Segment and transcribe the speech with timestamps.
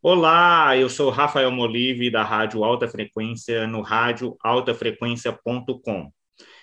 [0.00, 6.12] Olá, eu sou Rafael Molive, da Rádio Alta Frequência, no radioaltafrequência.com.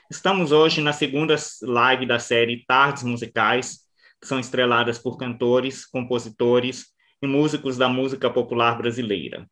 [0.09, 3.79] Estamos hoje na segunda live da série Tardes Musicais,
[4.21, 6.85] que são estreladas por cantores, compositores
[7.21, 9.45] e músicos da música popular brasileira.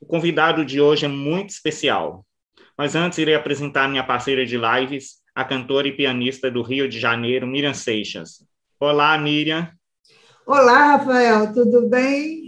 [0.00, 2.26] O convidado de hoje é muito especial,
[2.76, 6.98] mas antes irei apresentar minha parceira de lives, a cantora e pianista do Rio de
[6.98, 8.44] Janeiro, Miriam Seixas.
[8.80, 9.70] Olá, Miriam.
[10.44, 12.41] Olá, Rafael, tudo bem?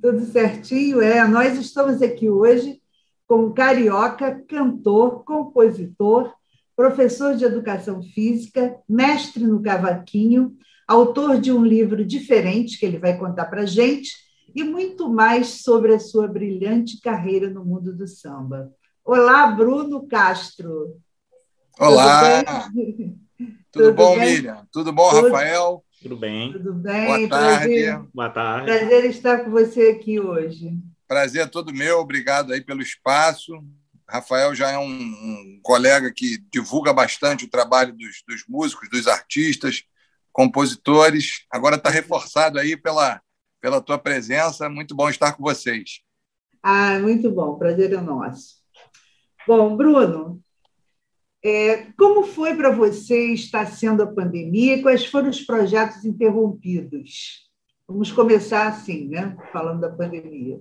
[0.00, 1.00] Tudo certinho?
[1.00, 2.80] É, nós estamos aqui hoje
[3.26, 6.32] com um carioca, cantor, compositor,
[6.76, 10.56] professor de educação física, mestre no cavaquinho,
[10.86, 14.12] autor de um livro diferente que ele vai contar para gente
[14.54, 18.72] e muito mais sobre a sua brilhante carreira no mundo do samba.
[19.04, 20.96] Olá, Bruno Castro.
[21.78, 22.44] Olá.
[22.44, 23.18] Tudo, Tudo,
[23.72, 24.34] Tudo bom, bem?
[24.34, 24.66] Miriam?
[24.70, 25.24] Tudo bom, Tudo...
[25.24, 25.84] Rafael?
[26.02, 26.52] Tudo bem?
[26.52, 27.06] Tudo bem?
[27.06, 27.74] Boa tarde.
[27.74, 28.66] Prazer, Boa tarde.
[28.66, 30.72] Prazer estar com você aqui hoje.
[31.06, 33.52] Prazer é todo meu, obrigado aí pelo espaço.
[34.08, 39.06] Rafael já é um, um colega que divulga bastante o trabalho dos, dos músicos, dos
[39.06, 39.82] artistas,
[40.32, 41.44] compositores.
[41.50, 43.20] Agora está reforçado aí pela,
[43.60, 44.68] pela tua presença.
[44.68, 46.00] Muito bom estar com vocês.
[46.62, 47.58] Ah, muito bom.
[47.58, 48.58] Prazer é nosso.
[49.46, 50.40] Bom, Bruno,
[51.44, 57.48] é, como foi para você estar sendo a pandemia quais foram os projetos interrompidos?
[57.86, 59.36] Vamos começar assim, né?
[59.52, 60.60] Falando da pandemia.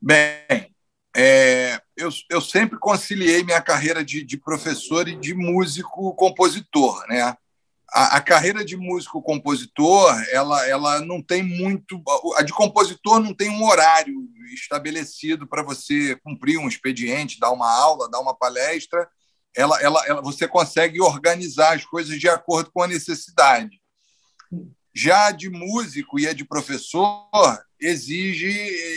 [0.00, 0.74] Bem,
[1.16, 7.36] é, eu, eu sempre conciliei minha carreira de, de professor e de músico-compositor, né?
[7.92, 12.02] A, a, carreira de músico-compositor, ela, ela não tem muito.
[12.36, 14.14] A de compositor não tem um horário
[14.52, 19.08] estabelecido para você cumprir um expediente, dar uma aula, dar uma palestra.
[19.56, 23.80] Ela, ela, ela, você consegue organizar as coisas de acordo com a necessidade.
[24.92, 27.28] Já de músico e a de professor,
[27.80, 28.50] exige,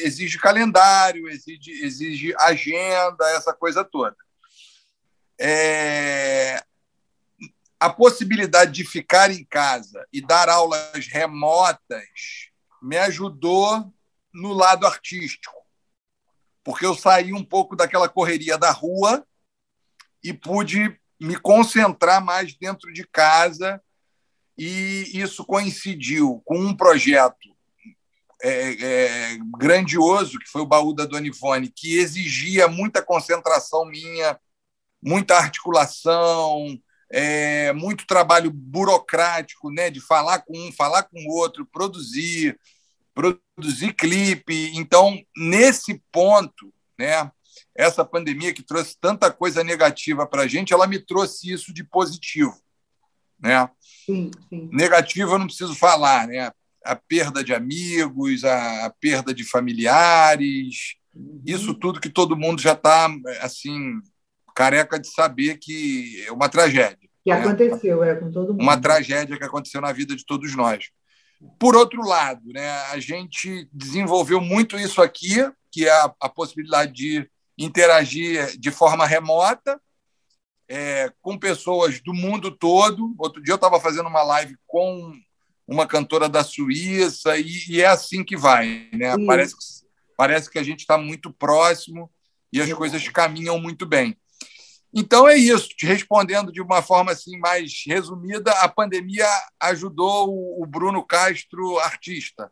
[0.03, 4.15] exige calendário, exige, exige agenda, essa coisa toda.
[5.39, 6.36] É,
[7.87, 12.03] a possibilidade de ficar em casa e dar aulas remotas
[12.81, 13.93] me ajudou
[14.33, 15.55] no lado artístico,
[16.65, 19.25] porque eu saí um pouco daquela correria da rua
[20.21, 23.81] e pude me concentrar mais dentro de casa
[24.57, 27.55] e isso coincidiu com um projeto
[28.43, 34.37] é, é, grandioso que foi o baú da Dona Ivone, que exigia muita concentração minha,
[35.01, 36.77] muita articulação,
[37.09, 42.59] é, muito trabalho burocrático, né, de falar com um, falar com o outro, produzir,
[43.13, 44.71] produzir clipe.
[44.75, 47.31] Então, nesse ponto, né,
[47.75, 51.83] essa pandemia que trouxe tanta coisa negativa para a gente, ela me trouxe isso de
[51.83, 52.59] positivo.
[53.39, 53.69] Né?
[54.05, 54.69] Sim, sim.
[54.71, 56.51] Negativo eu não preciso falar, né?
[56.83, 61.41] A perda de amigos, a, perda de familiares, uhum.
[61.45, 63.09] isso tudo que todo mundo já está
[63.41, 63.99] assim
[64.57, 67.07] careca de saber que é uma tragédia.
[67.23, 67.39] Que né?
[67.39, 68.61] aconteceu, é com todo mundo.
[68.63, 70.89] Uma tragédia que aconteceu na vida de todos nós.
[71.59, 75.35] Por outro lado, né, a gente desenvolveu muito isso aqui,
[75.71, 79.79] que é a, a possibilidade de interagir de forma remota
[80.67, 83.13] é, com pessoas do mundo todo.
[83.19, 85.13] Outro dia eu estava fazendo uma live com
[85.67, 89.13] uma cantora da Suíça e, e é assim que vai, né?
[89.27, 89.55] Parece,
[90.17, 92.09] parece que a gente está muito próximo
[92.51, 94.17] e as coisas caminham muito bem.
[94.93, 99.27] Então é isso, te respondendo de uma forma assim mais resumida, a pandemia
[99.59, 102.51] ajudou o Bruno Castro artista,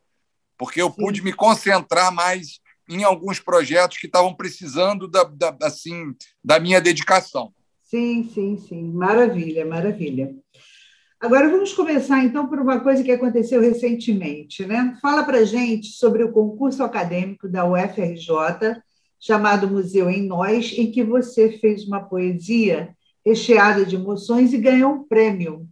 [0.58, 0.96] porque eu Sim.
[0.98, 2.60] pude me concentrar mais
[2.90, 6.14] em alguns projetos que estavam precisando da, da, assim
[6.44, 7.52] da minha dedicação.
[7.84, 10.36] Sim, sim, sim, maravilha, maravilha.
[11.20, 14.98] Agora vamos começar então por uma coisa que aconteceu recentemente, né?
[15.02, 18.82] Fala para gente sobre o concurso acadêmico da UFRJ
[19.20, 22.96] chamado Museu em Nós, em que você fez uma poesia
[23.26, 25.68] recheada de emoções e ganhou um prêmio.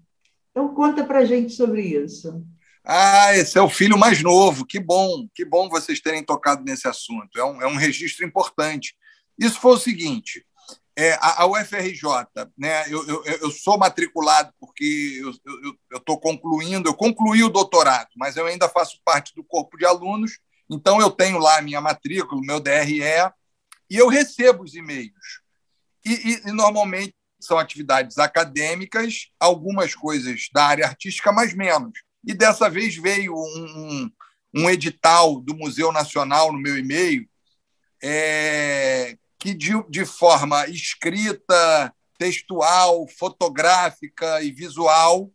[0.52, 2.44] Então, conta para gente sobre isso.
[2.86, 4.66] Ah, esse é o filho mais novo.
[4.66, 7.38] Que bom, que bom vocês terem tocado nesse assunto.
[7.38, 8.96] É um, é um registro importante.
[9.40, 10.46] Isso foi o seguinte:
[10.96, 12.04] é, a, a, UFRJ,
[12.58, 15.22] né, eu, eu, eu, sou matriculado porque
[15.90, 19.86] eu estou concluindo, eu concluí o doutorado, mas eu ainda faço parte do corpo de
[19.86, 20.40] alunos,
[20.70, 23.02] então eu tenho lá a minha matrícula, o meu DRE,
[23.90, 25.42] e eu recebo os e-mails.
[26.06, 31.94] E, e, e, normalmente são atividades acadêmicas, algumas coisas da área artística, mas menos.
[32.26, 34.10] E dessa vez veio um,
[34.56, 37.28] um, um edital do Museu Nacional no meu e-mail,
[38.02, 45.32] é, que de, de forma escrita, textual, fotográfica e visual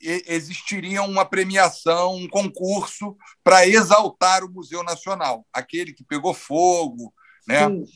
[0.00, 7.12] existiria uma premiação, um concurso para exaltar o Museu Nacional, aquele que pegou fogo.
[7.46, 7.66] Né?
[7.68, 7.86] Sim.
[7.86, 7.92] Sim.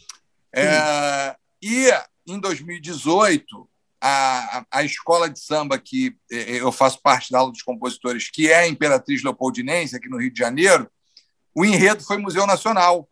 [0.54, 1.88] É, e
[2.26, 3.68] em 2018,
[4.00, 8.50] a, a escola de samba que é, eu faço parte da aula dos compositores, que
[8.50, 10.90] é a Imperatriz Leopoldinense, aqui no Rio de Janeiro,
[11.54, 13.08] o enredo foi Museu Nacional.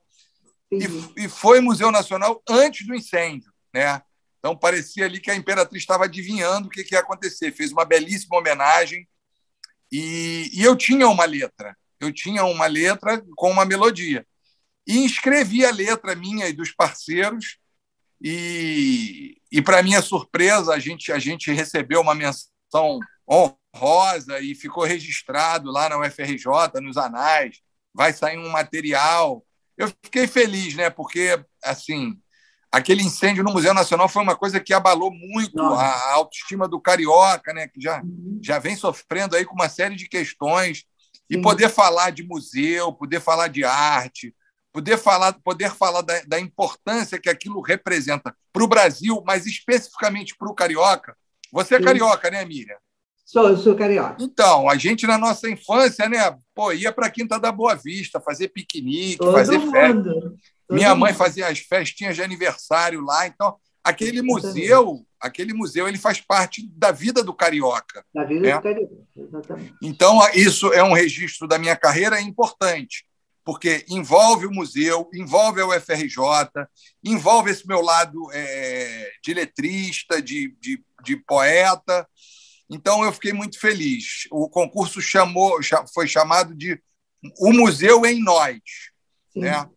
[0.73, 3.53] E, e, foi Museu Nacional antes do incêndio.
[3.75, 4.01] Né?
[4.41, 7.53] Então, parecia ali que a Imperatriz estava adivinhando o que, que ia acontecer.
[7.53, 9.07] Fez uma belíssima homenagem.
[9.93, 11.77] E, e eu tinha uma letra.
[12.01, 14.27] Eu tinha uma letra com uma melodia.
[14.87, 17.61] E escrevi a letra minha e dos parceiros
[18.21, 24.85] e, e para minha surpresa, a gente, a gente recebeu uma menção honrosa e ficou
[24.85, 27.61] registrado lá na UFRJ, nos anais.
[27.95, 29.45] Vai sair um material.
[29.77, 30.91] Eu fiquei feliz, né?
[30.91, 32.21] Porque, assim,
[32.71, 37.53] aquele incêndio no Museu Nacional foi uma coisa que abalou muito a autoestima do carioca,
[37.53, 37.69] né?
[37.69, 38.39] Que já, uhum.
[38.43, 40.85] já vem sofrendo aí com uma série de questões.
[41.29, 41.43] E Sim.
[41.43, 44.35] poder falar de museu, poder falar de arte,
[44.73, 50.37] poder falar, poder falar da, da importância que aquilo representa para o Brasil, mas especificamente
[50.37, 51.17] para o carioca.
[51.53, 51.85] Você é Sim.
[51.85, 52.77] carioca, né, Miriam?
[53.25, 54.17] Sou, sou carioca.
[54.19, 58.21] Então, a gente na nossa infância, né, pô, ia para a Quinta da Boa Vista,
[58.21, 59.71] fazer piquenique, Todo fazer mundo.
[59.71, 60.33] festa.
[60.71, 66.21] Minha mãe fazia as festinhas de aniversário lá, então aquele museu, aquele museu, ele faz
[66.21, 68.05] parte da vida do carioca.
[68.15, 68.55] Da vida né?
[68.55, 69.75] do carioca, exatamente.
[69.83, 73.05] Então, isso é um registro da minha carreira importante
[73.45, 76.17] porque envolve o museu, envolve a UFRJ,
[77.03, 82.07] envolve esse meu lado é, de letrista, de, de, de, poeta.
[82.71, 84.29] Então, eu fiquei muito feliz.
[84.31, 85.59] O concurso chamou,
[85.93, 86.81] foi chamado de
[87.41, 88.61] O Museu em Nós.
[89.33, 89.69] Sim, né?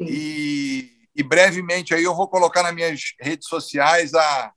[0.00, 4.52] E, e, brevemente aí eu vou colocar nas minhas redes sociais a,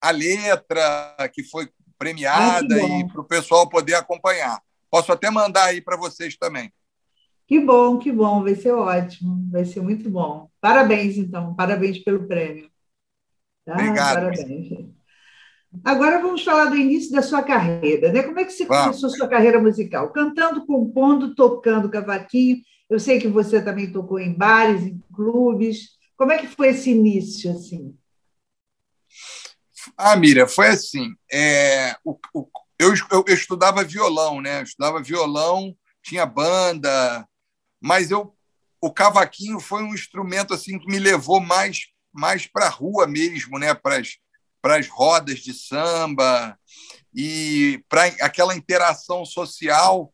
[0.00, 4.60] a letra que foi premiada ah, e para o pessoal poder acompanhar.
[4.90, 6.72] Posso até mandar aí para vocês também.
[7.46, 10.48] Que bom, que bom, vai ser ótimo, vai ser muito bom.
[10.60, 12.70] Parabéns, então, parabéns pelo prêmio.
[13.64, 13.74] Tá?
[13.74, 14.14] Obrigado.
[14.14, 14.94] Parabéns.
[15.82, 18.22] Agora vamos falar do início da sua carreira, né?
[18.22, 18.84] Como é que você vamos.
[18.84, 20.12] começou a sua carreira musical?
[20.12, 22.58] Cantando, compondo, tocando cavaquinho.
[22.88, 25.90] Eu sei que você também tocou em bares, em clubes.
[26.16, 27.96] Como é que foi esse início, assim?
[29.96, 31.14] Ah, Mira, foi assim.
[31.32, 32.48] É, o, o,
[32.78, 34.60] eu, eu, estudava violão, né?
[34.60, 37.26] Eu estudava violão, tinha banda,
[37.80, 38.34] mas eu
[38.80, 43.58] o cavaquinho foi um instrumento assim que me levou mais mais para a rua mesmo,
[43.58, 43.96] né, para
[44.76, 46.56] as rodas de samba
[47.12, 50.13] e para aquela interação social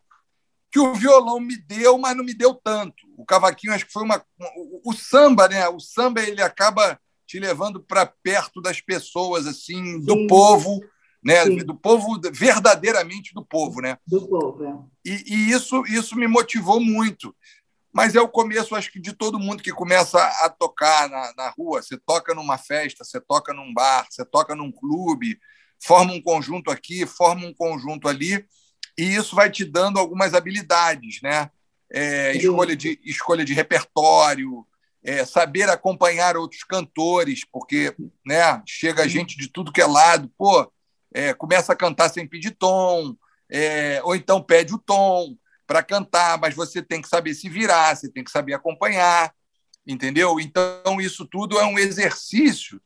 [0.70, 3.06] que o violão me deu, mas não me deu tanto.
[3.16, 4.24] O cavaquinho acho que foi uma
[4.56, 5.68] o, o samba, né?
[5.68, 10.26] O samba ele acaba te levando para perto das pessoas assim, do Sim.
[10.26, 10.80] povo
[11.22, 11.44] né?
[11.64, 13.80] do povo, verdadeiramente do povo.
[13.80, 13.98] Né?
[14.06, 14.78] Do povo, é.
[15.04, 17.34] E, e, isso, isso me motivou muito.
[17.92, 21.50] Mas é o começo, acho que, de todo mundo que começa a tocar na, na
[21.50, 21.82] rua.
[21.82, 25.38] Você toca numa festa, você toca num bar, você toca num clube,
[25.82, 28.46] forma um conjunto aqui, forma um conjunto ali,
[28.98, 31.50] e isso vai te dando algumas habilidades, né?
[31.92, 34.64] É, escolha, de, escolha de repertório,
[35.02, 37.94] é, saber acompanhar outros cantores, porque
[38.24, 40.30] né, chega gente de tudo que é lado.
[40.38, 40.70] Pô,
[41.12, 43.16] é, começa a cantar sem pedir tom,
[43.50, 45.36] é, ou então pede o tom
[45.66, 49.32] para cantar, mas você tem que saber se virar, você tem que saber acompanhar,
[49.86, 50.38] entendeu?
[50.38, 52.80] Então, isso tudo é um exercício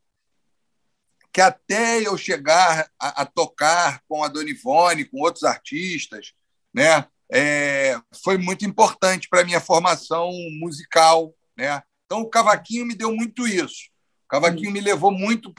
[1.34, 6.32] que até eu chegar a, a tocar com a Dona Ivone, com outros artistas,
[6.72, 11.34] né, é, foi muito importante para a minha formação musical.
[11.56, 11.82] Né?
[12.06, 13.90] Então, o cavaquinho me deu muito isso.
[14.26, 15.52] O cavaquinho me levou muito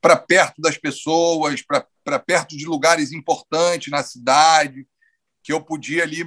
[0.00, 4.86] para perto das pessoas, para perto de lugares importantes na cidade,
[5.42, 6.24] que eu podia ali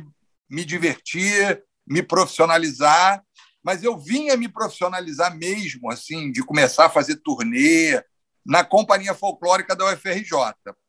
[0.47, 3.23] me divertir, me profissionalizar,
[3.67, 8.01] mas eu vinha me profissionalizar mesmo, assim, de começar a fazer turnê
[8.45, 10.31] na Companhia Folclórica da UFRJ.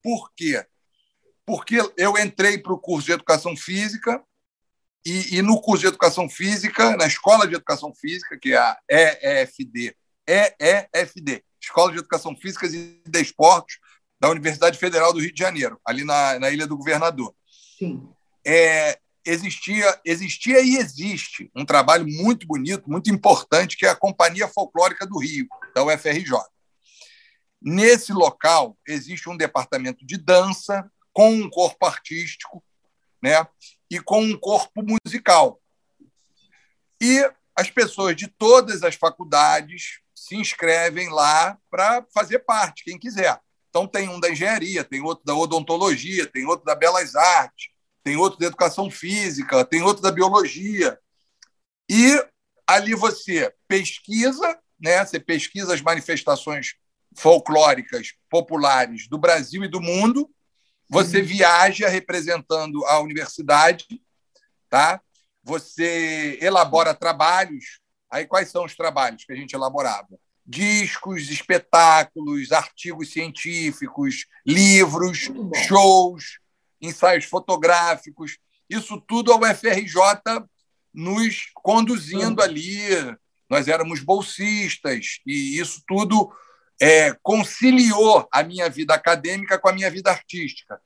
[0.00, 0.64] Por quê?
[1.44, 4.22] Porque eu entrei para o curso de Educação Física
[5.04, 8.78] e, e, no curso de Educação Física, na Escola de Educação Física, que é a
[8.88, 13.80] EEFD, EEFD, Escola de Educação Física e Desportos
[14.20, 17.34] da Universidade Federal do Rio de Janeiro, ali na, na Ilha do Governador.
[17.76, 18.08] Sim.
[18.46, 24.48] É, existia, existia e existe um trabalho muito bonito, muito importante, que é a Companhia
[24.48, 26.32] Folclórica do Rio, da UFRJ.
[27.60, 32.64] Nesse local existe um departamento de dança com um corpo artístico
[33.22, 33.46] né,
[33.90, 35.60] e com um corpo musical.
[37.00, 43.40] E as pessoas de todas as faculdades se inscrevem lá para fazer parte, quem quiser.
[43.68, 47.70] Então, tem um da engenharia, tem outro da odontologia, tem outro da belas artes,
[48.02, 50.98] tem outro da educação física, tem outro da biologia.
[51.88, 52.24] E
[52.66, 55.04] ali você pesquisa, né?
[55.04, 56.74] você pesquisa as manifestações
[57.16, 60.30] folclóricas populares do Brasil e do mundo,
[60.88, 61.26] você uhum.
[61.26, 63.86] viaja representando a universidade,
[64.68, 65.00] tá?
[65.42, 67.80] você elabora trabalhos.
[68.10, 70.18] Aí, quais são os trabalhos que a gente elaborava?
[70.48, 75.28] discos, espetáculos, artigos científicos, livros,
[75.66, 76.38] shows,
[76.80, 78.38] ensaios fotográficos.
[78.68, 80.02] Isso tudo a UFRJ
[80.92, 82.80] nos conduzindo ali.
[83.48, 86.30] Nós éramos bolsistas e isso tudo
[86.80, 90.80] é, conciliou a minha vida acadêmica com a minha vida artística.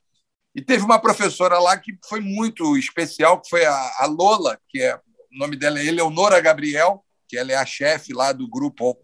[0.54, 4.80] E teve uma professora lá que foi muito especial, que foi a, a Lola, que
[4.80, 8.98] é o nome dela é Eleonora Gabriel, que ela é a chefe lá do grupo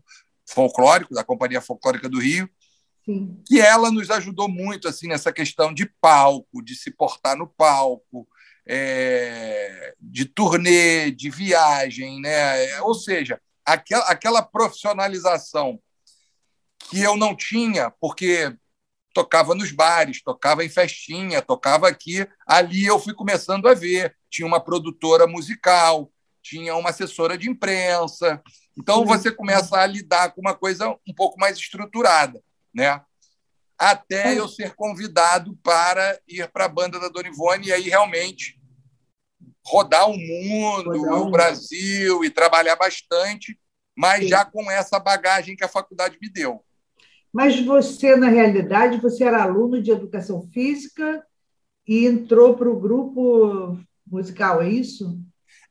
[0.47, 2.49] folclórico, da Companhia Folclórica do Rio,
[3.09, 3.43] Sim.
[3.47, 8.29] que ela nos ajudou muito assim nessa questão de palco, de se portar no palco,
[8.67, 12.79] é, de turnê, de viagem, né?
[12.83, 15.81] Ou seja, aquela, aquela profissionalização
[16.79, 18.55] que eu não tinha, porque
[19.15, 22.29] tocava nos bares, tocava em festinha, tocava aqui.
[22.47, 24.15] Ali eu fui começando a ver.
[24.29, 26.13] Tinha uma produtora musical,
[26.43, 28.43] tinha uma assessora de imprensa.
[28.77, 32.43] Então você começa a lidar com uma coisa um pouco mais estruturada,
[32.79, 33.01] né?
[33.77, 38.59] Até eu ser convidado para ir para a banda da Dona Ivone e aí realmente
[39.67, 43.59] rodar o mundo, rodar o Brasil e trabalhar bastante,
[43.97, 44.29] mas Sim.
[44.29, 46.65] já com essa bagagem que a faculdade me deu.
[47.33, 51.25] Mas você, na realidade, você era aluno de educação física
[51.87, 55.21] e entrou para o grupo musical, é isso?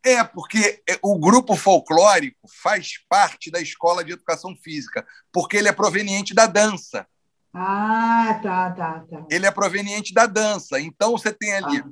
[0.04, 5.68] É, porque é, o grupo folclórico faz parte da escola de educação física, porque ele
[5.68, 7.06] é proveniente da dança.
[7.54, 9.25] Ah, tá, tá, tá.
[9.30, 10.80] Ele é proveniente da dança.
[10.80, 11.89] Então você tem ali ah.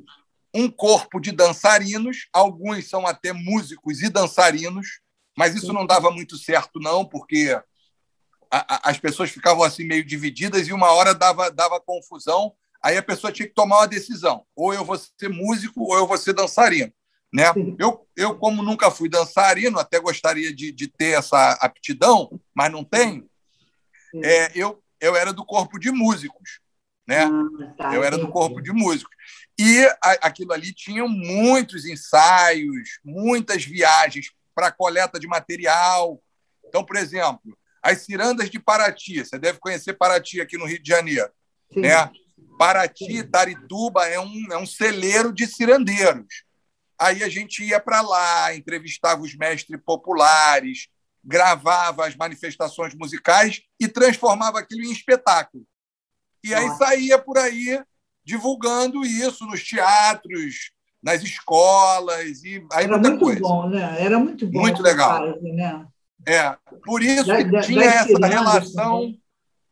[0.53, 5.01] um corpo de dançarinos, alguns são até músicos e dançarinos,
[5.37, 5.73] mas isso Sim.
[5.73, 7.59] não dava muito certo, não, porque
[8.51, 12.53] a, a, as pessoas ficavam assim meio divididas e uma hora dava, dava confusão.
[12.81, 16.07] Aí a pessoa tinha que tomar uma decisão: ou eu vou ser músico ou eu
[16.07, 16.93] vou ser dançarino.
[17.35, 17.43] Né?
[17.77, 22.81] Eu, eu, como nunca fui dançarino, até gostaria de, de ter essa aptidão, mas não
[22.81, 23.29] tenho,
[24.23, 26.61] é, eu, eu era do corpo de músicos.
[27.05, 27.25] Né?
[27.25, 29.13] Ah, tá, eu era do corpo de músicos.
[29.59, 36.23] E a, aquilo ali tinha muitos ensaios, muitas viagens para coleta de material.
[36.65, 40.87] Então, por exemplo, as cirandas de Paraty, você deve conhecer Paraty aqui no Rio de
[40.87, 41.29] Janeiro.
[41.73, 41.81] Sim.
[41.81, 42.09] Né?
[42.57, 46.45] Paraty, Tarituba é um, é um celeiro de cirandeiros.
[46.99, 50.87] Aí a gente ia para lá, entrevistava os mestres populares,
[51.23, 55.65] gravava as manifestações musicais e transformava aquilo em espetáculo.
[56.43, 57.81] E aí saía por aí
[58.23, 60.71] divulgando isso nos teatros,
[61.01, 63.39] nas escolas e aí Era muito coisa.
[63.39, 63.95] bom, né?
[63.99, 64.61] Era muito bom.
[64.61, 65.33] Muito legal.
[65.33, 65.87] Fase, né?
[66.27, 69.13] É, por isso da, que tinha essa relação,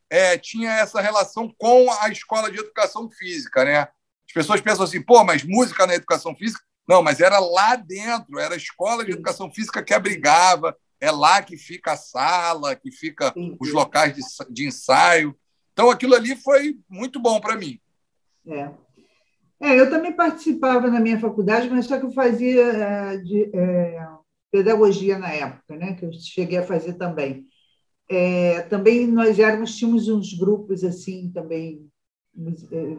[0.10, 3.80] é, tinha essa relação com a escola de educação física, né?
[4.28, 6.64] As pessoas pensam assim, pô, mas música na educação física?
[6.88, 11.42] Não, mas era lá dentro, era a escola de educação física que abrigava, é lá
[11.42, 15.36] que fica a sala, que fica os locais de, de ensaio.
[15.72, 17.80] Então, aquilo ali foi muito bom para mim.
[18.46, 18.72] É.
[19.62, 19.80] é.
[19.80, 24.08] eu também participava na minha faculdade, mas só que eu fazia é, de, é,
[24.52, 25.94] pedagogia na época, né?
[25.94, 27.46] que eu cheguei a fazer também.
[28.10, 31.90] É, também nós éramos, tínhamos uns grupos assim também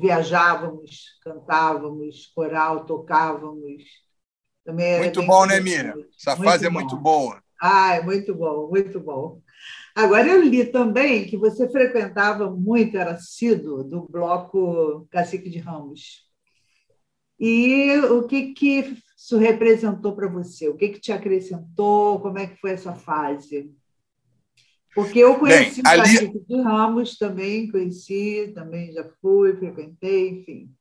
[0.00, 3.82] viajávamos, cantávamos, coral, tocávamos.
[4.64, 5.94] Também muito bom, né, Miriam?
[6.18, 7.42] Essa muito fase é muito boa.
[7.60, 9.40] Ah, é muito bom, muito bom.
[9.94, 16.24] Agora, eu li também que você frequentava muito, era sido do bloco Cacique de Ramos.
[17.38, 20.68] E o que, que isso representou para você?
[20.68, 22.20] O que, que te acrescentou?
[22.20, 23.72] Como é que foi essa fase?
[24.94, 26.44] Porque eu conheci Bem, o ali...
[26.46, 30.74] de Ramos também, conheci, também já fui, frequentei, enfim.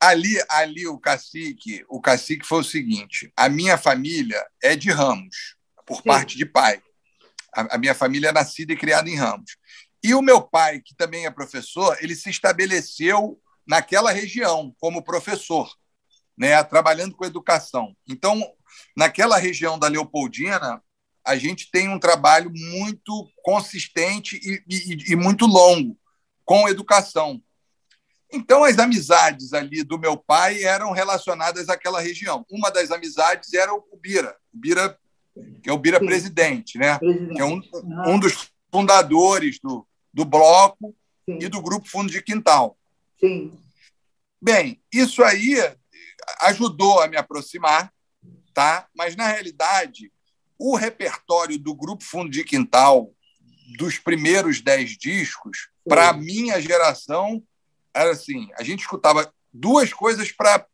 [0.00, 5.56] Ali, ali o cacique, o cacique foi o seguinte: a minha família é de Ramos,
[5.84, 6.02] por Sim.
[6.04, 6.80] parte de pai.
[7.54, 9.56] A, a minha família é nascida e criada em Ramos.
[10.02, 15.72] E o meu pai, que também é professor, ele se estabeleceu naquela região como professor,
[16.36, 17.96] né, trabalhando com educação.
[18.08, 18.42] Então,
[18.96, 20.82] naquela região da Leopoldina,
[21.24, 25.96] a gente tem um trabalho muito consistente e, e, e muito longo
[26.44, 27.40] com educação.
[28.32, 32.46] Então, as amizades ali do meu pai eram relacionadas àquela região.
[32.50, 34.98] Uma das amizades era o Bira, o Bira
[35.62, 36.98] que é o Bira presidente, né?
[36.98, 37.34] Presidente.
[37.34, 37.60] que é um,
[38.06, 40.94] um dos fundadores do, do bloco.
[41.24, 41.38] Sim.
[41.40, 42.76] e do Grupo Fundo de Quintal.
[43.20, 43.56] Sim.
[44.40, 45.56] Bem, isso aí
[46.40, 47.92] ajudou a me aproximar,
[48.52, 48.88] tá?
[48.94, 50.12] Mas, na realidade,
[50.64, 53.12] o repertório do Grupo Fundo de Quintal,
[53.76, 57.42] dos primeiros dez discos, para a minha geração,
[57.92, 60.64] era assim: a gente escutava duas coisas para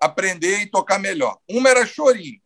[0.00, 1.38] aprender e tocar melhor.
[1.48, 2.40] Uma era chorinho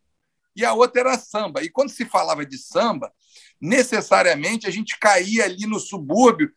[0.55, 1.63] e a outra era samba.
[1.63, 3.11] E quando se falava de samba,
[3.59, 6.51] necessariamente a gente caía ali no subúrbio,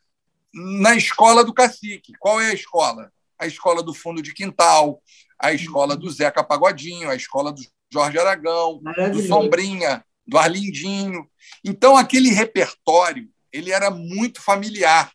[0.52, 2.12] na escola do cacique.
[2.19, 3.11] Qual é a escola?
[3.38, 5.02] A escola do fundo de quintal,
[5.38, 11.28] a escola do Zeca Pagodinho, a escola do Jorge Aragão, do Sombrinha, do Arlindinho.
[11.64, 15.12] Então, aquele repertório ele era muito familiar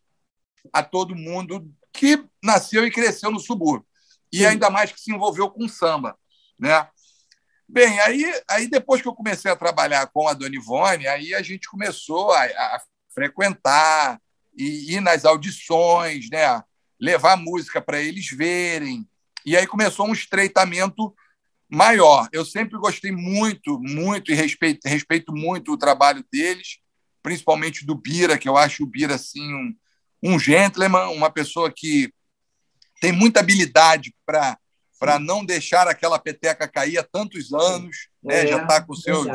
[0.74, 3.86] a todo mundo que nasceu e cresceu no subúrbio.
[4.32, 6.18] E ainda mais que se envolveu com samba.
[6.58, 6.88] Né?
[7.68, 11.42] Bem, aí, aí depois que eu comecei a trabalhar com a Dona Ivone, aí a
[11.42, 12.82] gente começou a, a
[13.14, 14.20] frequentar
[14.56, 16.64] e ir nas audições, né?
[17.00, 19.08] levar música para eles verem.
[19.46, 21.14] E aí começou um estreitamento
[21.72, 22.28] maior.
[22.32, 26.80] Eu sempre gostei muito, muito e respeito, respeito muito o trabalho deles,
[27.24, 29.76] principalmente do Bira, que eu acho o Bira assim um,
[30.22, 32.14] um gentleman, uma pessoa que
[33.00, 34.58] tem muita habilidade para
[35.00, 38.44] para não deixar aquela peteca cair há tantos anos, né?
[38.44, 39.26] É, já está com seus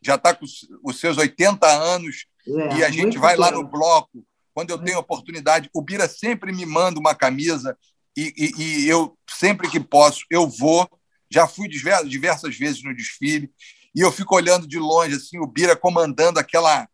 [0.00, 0.44] já está com
[0.84, 4.98] os seus 80 anos é, e a gente vai lá no bloco quando eu tenho
[4.98, 5.68] oportunidade.
[5.74, 7.76] O Bira sempre me manda uma camisa
[8.16, 10.88] e, e, e eu sempre que posso eu vou.
[11.30, 13.52] Já fui diversas vezes no desfile
[13.94, 16.88] e eu fico olhando de longe assim o Bira comandando aquela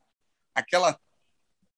[0.55, 0.99] aquela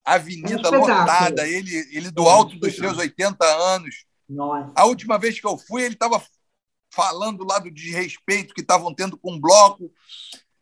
[0.05, 4.05] avenida é lotada, ele ele do alto dos seus 80 anos.
[4.29, 4.71] Nossa.
[4.75, 6.21] A última vez que eu fui, ele estava
[6.91, 9.91] falando lá do desrespeito que estavam tendo com o bloco.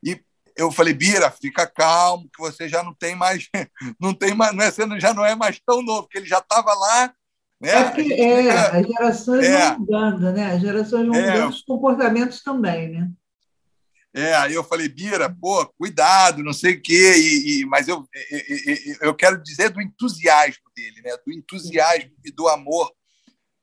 [0.03, 0.19] E
[0.55, 3.49] eu falei, Bira, fica calmo, que você já não tem mais,
[3.99, 6.39] não tem mais, não é, você já não é mais tão novo, porque ele já
[6.39, 7.13] estava lá.
[7.65, 7.71] Né?
[7.71, 10.51] É, porque, é fica, as gerações é, vão mudando, né?
[10.53, 13.09] As gerações vão é, mudando, os comportamentos também, né?
[14.13, 18.07] É, aí eu falei, Bira, pô, cuidado, não sei o quê, e, e mas eu,
[18.29, 21.17] eu, eu quero dizer do entusiasmo dele, né?
[21.25, 22.93] do entusiasmo e do amor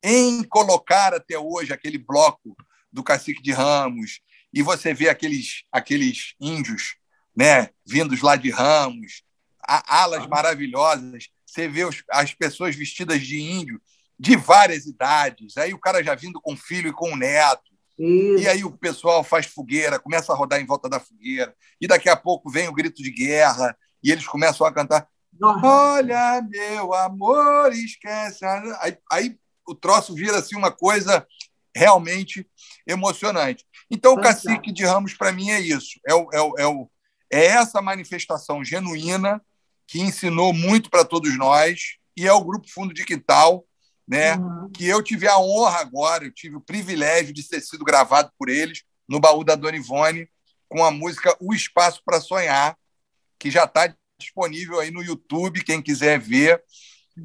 [0.03, 2.55] em colocar até hoje aquele bloco
[2.93, 4.21] do Cacique de Ramos,
[4.53, 6.97] e você vê aqueles, aqueles índios
[7.35, 9.23] né, vindos lá de Ramos,
[9.67, 13.81] alas maravilhosas, você vê os, as pessoas vestidas de índio
[14.23, 18.45] de várias idades, aí o cara já vindo com filho e com neto, Isso.
[18.45, 22.09] e aí o pessoal faz fogueira, começa a rodar em volta da fogueira, e daqui
[22.09, 25.67] a pouco vem o grito de guerra, e eles começam a cantar Nossa.
[25.67, 28.45] Olha, meu amor, esquece.
[28.81, 31.27] Aí, aí o troço vira assim uma coisa
[31.75, 32.47] realmente
[32.87, 33.65] emocionante.
[33.91, 35.99] Então, o Cacique de Ramos, para mim, é isso.
[36.07, 36.91] É, o, é, o, é, o,
[37.29, 39.43] é essa manifestação genuína
[39.89, 43.67] que ensinou muito para todos nós, e é o Grupo Fundo de Quintal,
[44.07, 44.37] né?
[44.37, 44.71] Uhum.
[44.71, 48.49] que eu tive a honra agora, eu tive o privilégio de ter sido gravado por
[48.49, 50.29] eles no baú da Dona Ivone,
[50.69, 52.77] com a música O Espaço para Sonhar,
[53.39, 56.63] que já está disponível aí no YouTube, quem quiser ver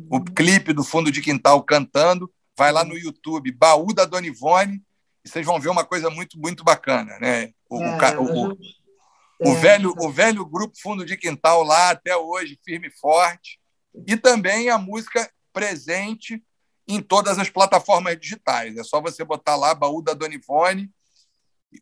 [0.09, 2.31] o clipe do fundo de quintal cantando.
[2.57, 4.83] Vai lá no YouTube, Baú da Dona Ivone,
[5.23, 7.17] e vocês vão ver uma coisa muito, muito bacana.
[7.19, 7.51] Né?
[7.69, 8.57] O, é, o, o,
[9.39, 13.59] o é, velho, o velho grupo Fundo de Quintal lá, até hoje, firme e forte.
[14.07, 16.43] E também a música presente
[16.87, 18.77] em todas as plataformas digitais.
[18.77, 20.89] É só você botar lá Baú da Dona Ivone,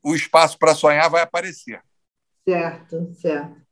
[0.03, 1.81] o espaço para sonhar vai aparecer.
[2.47, 3.65] Certo, certo.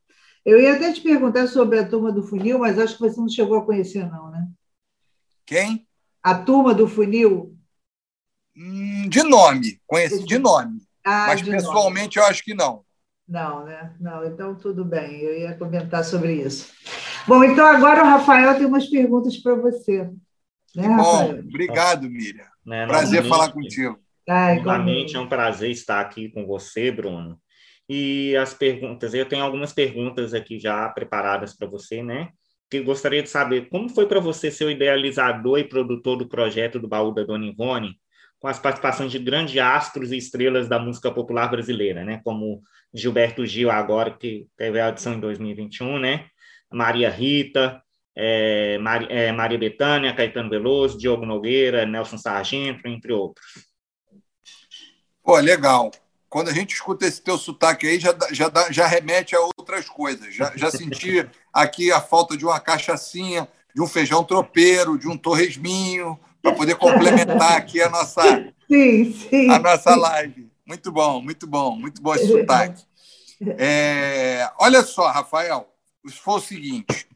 [0.44, 3.28] Eu ia até te perguntar sobre a turma do funil, mas acho que você não
[3.28, 4.46] chegou a conhecer, não, né?
[5.46, 5.86] Quem?
[6.22, 7.56] A turma do funil.
[8.56, 10.80] Hum, de nome, conheci de nome.
[11.04, 12.26] Ah, mas de pessoalmente nome.
[12.26, 12.84] eu acho que não.
[13.26, 13.94] Não, né?
[13.98, 16.72] Não, então tudo bem, eu ia comentar sobre isso.
[17.26, 20.10] Bom, então agora o Rafael tem umas perguntas para você.
[20.74, 22.46] Né, Bom, obrigado, Miriam.
[22.64, 23.98] Né, prazer falar contigo.
[24.28, 27.38] Ai, Novamente é um prazer estar aqui com você, Bruno.
[27.88, 32.30] E as perguntas, eu tenho algumas perguntas aqui já preparadas para você, né?
[32.70, 36.78] Que gostaria de saber como foi para você ser o idealizador e produtor do projeto
[36.78, 37.98] do Baú da Dona Ivone,
[38.40, 42.22] com as participações de grandes astros e estrelas da música popular brasileira, né?
[42.24, 46.26] Como Gilberto Gil, agora, que teve a audição em 2021, né?
[46.72, 47.82] Maria Rita,
[48.16, 53.44] é, Maria, é, Maria Bethânia, Caetano Veloso, Diogo Nogueira, Nelson Sargento, entre outros.
[55.22, 55.90] Pô, legal
[56.34, 60.34] quando a gente escuta esse teu sotaque aí, já, já, já remete a outras coisas.
[60.34, 61.24] Já, já senti
[61.54, 66.74] aqui a falta de uma cachaçinha, de um feijão tropeiro, de um torresminho, para poder
[66.74, 68.20] complementar aqui a nossa,
[68.66, 70.50] sim, sim, a nossa live.
[70.66, 72.82] Muito bom, muito bom, muito bom esse sotaque.
[73.58, 75.68] É, olha só, Rafael,
[76.22, 77.06] foi o seguinte: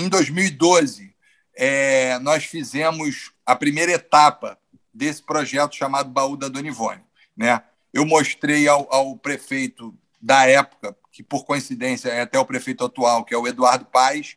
[0.00, 1.14] em 2012,
[1.54, 4.58] é, nós fizemos a primeira etapa
[4.92, 7.02] desse projeto chamado Baú da Dona Ivone.
[7.36, 7.62] Né?
[7.92, 13.24] Eu mostrei ao, ao prefeito da época, que por coincidência é até o prefeito atual,
[13.24, 14.36] que é o Eduardo Paes,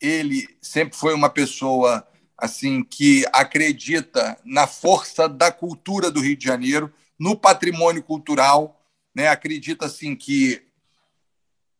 [0.00, 2.06] ele sempre foi uma pessoa
[2.36, 8.82] assim que acredita na força da cultura do Rio de Janeiro, no patrimônio cultural,
[9.14, 9.28] né?
[9.28, 10.65] Acredita assim que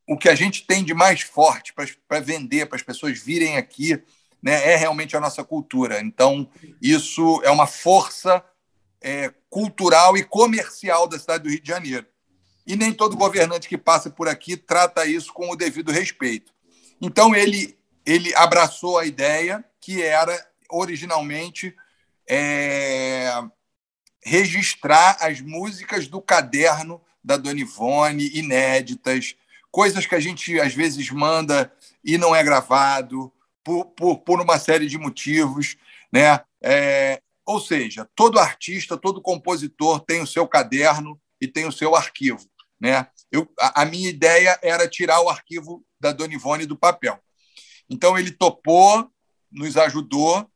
[0.06, 1.74] o que a gente tem de mais forte
[2.06, 4.00] para vender, para as pessoas virem aqui,
[4.42, 6.00] né, é realmente a nossa cultura.
[6.00, 6.48] Então,
[6.80, 8.44] isso é uma força
[9.00, 12.06] é, cultural e comercial da cidade do Rio de Janeiro.
[12.66, 16.52] E nem todo governante que passa por aqui trata isso com o devido respeito.
[17.00, 20.36] Então, ele, ele abraçou a ideia que era
[20.70, 21.74] originalmente
[22.28, 23.30] é,
[24.22, 29.36] registrar as músicas do caderno da Dona Ivone, inéditas,
[29.76, 31.70] coisas que a gente às vezes manda
[32.02, 33.30] e não é gravado
[33.62, 35.76] por, por, por uma série de motivos,
[36.10, 36.40] né?
[36.62, 41.94] É, ou seja, todo artista, todo compositor tem o seu caderno e tem o seu
[41.94, 42.40] arquivo,
[42.80, 43.06] né?
[43.30, 47.20] Eu, a, a minha ideia era tirar o arquivo da Dona Ivone do papel.
[47.86, 49.06] Então ele topou,
[49.52, 50.50] nos ajudou.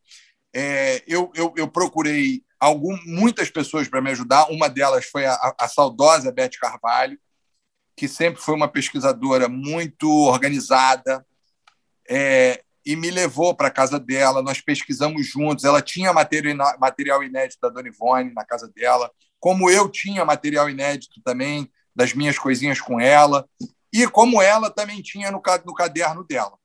[0.51, 4.51] É, eu, eu, eu, procurei algum, muitas pessoas para me ajudar.
[4.51, 7.21] Uma delas foi a, a saudosa Beth Carvalho,
[8.01, 11.23] que sempre foi uma pesquisadora muito organizada
[12.09, 14.41] é, e me levou para a casa dela.
[14.41, 15.67] Nós pesquisamos juntos.
[15.67, 21.21] Ela tinha material inédito da Dona Ivone na casa dela, como eu tinha material inédito
[21.23, 23.47] também das minhas coisinhas com ela,
[23.93, 26.57] e como ela também tinha no, no caderno dela.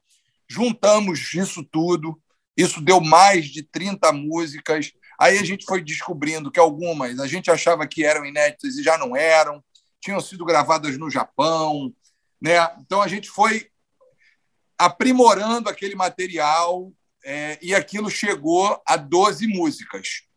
[0.49, 2.17] Juntamos isso tudo,
[2.55, 4.93] isso deu mais de 30 músicas.
[5.19, 8.97] Aí a gente foi descobrindo que algumas a gente achava que eram inéditas e já
[8.97, 9.61] não eram
[10.05, 11.91] tinham sido gravadas no Japão.
[12.39, 12.53] Né?
[12.79, 13.71] Então a gente foi
[14.77, 20.27] aprimorando aquele material é, e aquilo chegou a 12 músicas.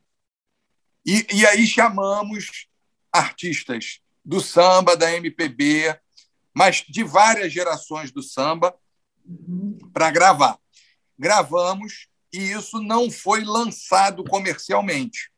[1.05, 2.67] E, e aí chamamos
[3.13, 5.99] artistas do samba, da MPB,
[6.55, 8.75] mas de várias gerações do samba
[9.93, 10.59] para gravar.
[11.19, 15.31] Gravamos e isso não foi lançado comercialmente.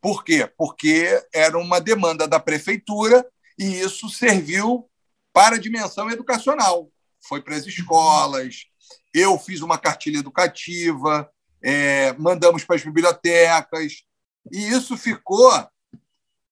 [0.00, 0.50] Por quê?
[0.56, 3.26] Porque era uma demanda da prefeitura
[3.60, 4.88] e isso serviu
[5.34, 6.90] para a dimensão educacional.
[7.20, 8.64] Foi para as escolas,
[9.12, 11.30] eu fiz uma cartilha educativa,
[11.62, 14.02] é, mandamos para as bibliotecas,
[14.50, 15.52] e isso ficou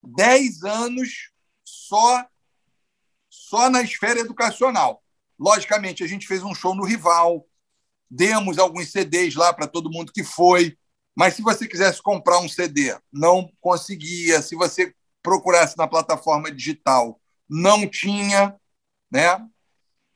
[0.03, 1.31] dez anos
[1.65, 2.27] só,
[3.27, 5.03] só na esfera educacional.
[5.39, 7.43] Logicamente, a gente fez um show no Rival,
[8.07, 10.77] demos alguns CDs lá para todo mundo que foi,
[11.15, 14.43] mas se você quisesse comprar um CD, não conseguia.
[14.43, 18.55] Se você procurasse na plataforma digital, não tinha,
[19.11, 19.45] né?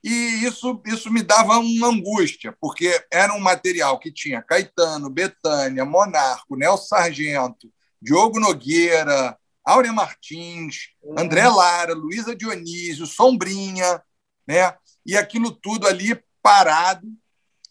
[0.03, 5.85] E isso, isso me dava uma angústia, porque era um material que tinha Caetano, Betânia,
[5.85, 14.03] Monarco, Nelson Sargento, Diogo Nogueira, Áurea Martins, André Lara, Luísa Dionísio, Sombrinha,
[14.45, 14.75] né?
[15.05, 17.07] e aquilo tudo ali parado,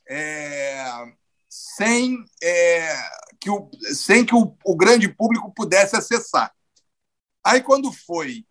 [0.09, 0.85] é,
[1.49, 2.95] sem, é,
[3.39, 6.53] que, o, sem que o, o grande público pudesse acessar.
[7.45, 8.47] Aí, quando foi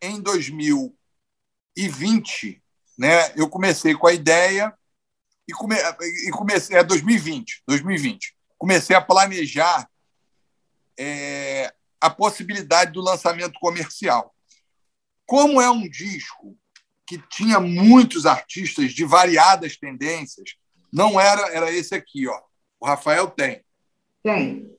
[0.00, 2.62] em 2020,
[2.96, 4.72] né, eu comecei com a ideia
[5.48, 5.74] e, come,
[6.26, 8.36] e comecei é 2020, 2020.
[8.56, 9.88] Comecei a planejar
[10.98, 14.34] é, a possibilidade do lançamento comercial.
[15.26, 16.56] Como é um disco
[17.06, 20.56] que tinha muitos artistas de variadas tendências,
[20.92, 22.40] não era era esse aqui, ó.
[22.78, 23.64] O Rafael tem.
[24.22, 24.76] Tem.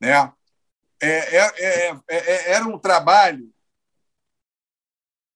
[0.00, 0.32] Né?
[1.04, 3.52] É é, é, é, é, era um trabalho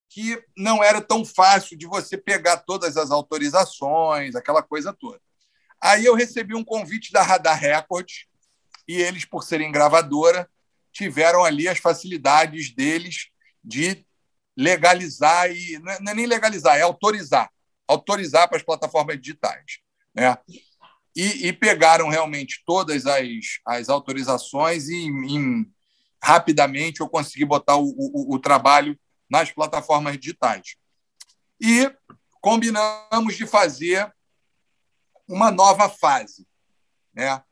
[0.08, 5.20] que não era tão fácil de você pegar todas as autorizações, aquela coisa toda.
[5.80, 8.26] Aí eu recebi um convite da Radar Records
[8.86, 10.48] e eles, por serem gravadora,
[10.92, 13.28] tiveram ali as facilidades deles
[13.62, 14.04] de
[14.56, 17.48] legalizar e não é nem legalizar, é autorizar,
[17.86, 19.78] autorizar para as plataformas digitais,
[20.12, 20.36] né?
[21.18, 23.26] E, e pegaram realmente todas as,
[23.66, 25.68] as autorizações e em,
[26.22, 28.96] rapidamente eu consegui botar o, o, o trabalho
[29.28, 30.76] nas plataformas digitais.
[31.60, 31.92] E
[32.40, 34.14] combinamos de fazer
[35.26, 36.46] uma nova fase.
[37.12, 37.42] Né?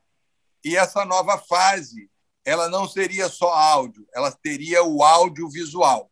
[0.64, 2.08] E essa nova fase
[2.44, 6.08] ela não seria só áudio, ela teria o audiovisual.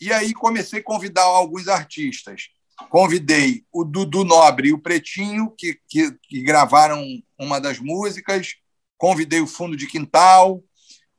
[0.00, 2.50] E aí comecei a convidar alguns artistas
[2.88, 7.04] convidei o Dudu Nobre e o Pretinho, que, que, que, gravaram
[7.38, 8.56] uma das músicas,
[8.96, 10.62] convidei o Fundo de Quintal,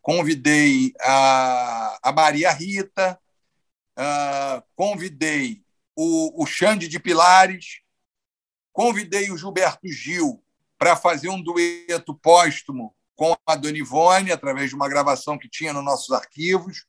[0.01, 3.19] convidei a, a Maria Rita,
[3.97, 5.61] uh, convidei
[5.95, 7.81] o, o Xande de Pilares,
[8.71, 10.41] convidei o Gilberto Gil
[10.77, 15.73] para fazer um dueto póstumo com a Dona Ivone, através de uma gravação que tinha
[15.73, 16.85] nos nossos arquivos.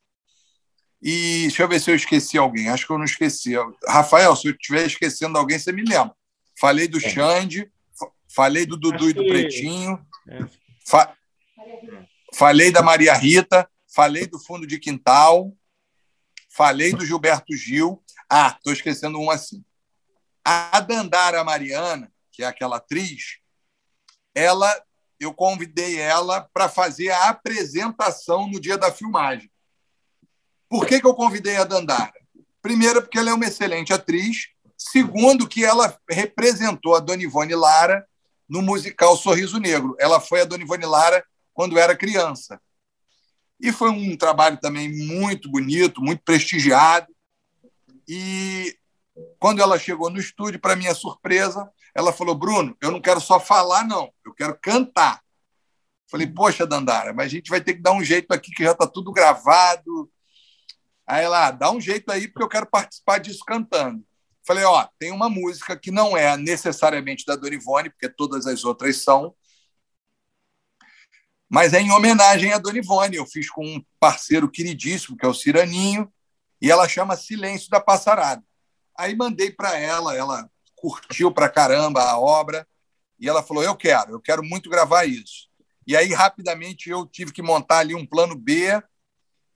[1.02, 2.68] E deixa eu ver se eu esqueci alguém.
[2.68, 3.54] Acho que eu não esqueci.
[3.86, 6.14] Rafael, se eu estiver esquecendo alguém, você me lembra.
[6.58, 7.00] Falei do é.
[7.00, 7.72] Xande,
[8.28, 9.28] falei do Dudu Acho e do que...
[9.28, 10.40] Pretinho, é.
[10.86, 11.16] fa...
[12.34, 15.52] falei da Maria Rita, falei do Fundo de Quintal,
[16.50, 18.02] falei do Gilberto Gil.
[18.28, 19.64] Ah, estou esquecendo um assim.
[20.44, 23.38] A Dandara Mariana, que é aquela atriz,
[24.34, 24.70] ela,
[25.18, 29.50] eu convidei ela para fazer a apresentação no dia da filmagem.
[30.70, 32.12] Por que, que eu convidei a Dandara?
[32.62, 34.50] Primeiro, porque ela é uma excelente atriz.
[34.78, 38.06] Segundo, que ela representou a Dona Ivone Lara
[38.48, 39.96] no musical Sorriso Negro.
[39.98, 42.60] Ela foi a Dona Ivone Lara quando era criança.
[43.58, 47.08] E foi um trabalho também muito bonito, muito prestigiado.
[48.08, 48.78] E
[49.40, 53.40] quando ela chegou no estúdio, para minha surpresa, ela falou: Bruno, eu não quero só
[53.40, 55.20] falar, não, eu quero cantar.
[56.08, 58.72] Falei: Poxa, Dandara, mas a gente vai ter que dar um jeito aqui que já
[58.72, 60.08] está tudo gravado,
[61.10, 64.06] Aí ela, ah, dá um jeito aí, porque eu quero participar disso cantando.
[64.46, 68.64] Falei, ó, tem uma música que não é necessariamente da Dona Ivone, porque todas as
[68.64, 69.34] outras são,
[71.48, 73.16] mas é em homenagem à Dona Ivone.
[73.16, 76.08] Eu fiz com um parceiro queridíssimo, que é o Ciraninho,
[76.62, 78.44] e ela chama Silêncio da Passarada.
[78.96, 82.64] Aí mandei para ela, ela curtiu para caramba a obra,
[83.18, 85.48] e ela falou: Eu quero, eu quero muito gravar isso.
[85.84, 88.80] E aí, rapidamente, eu tive que montar ali um plano B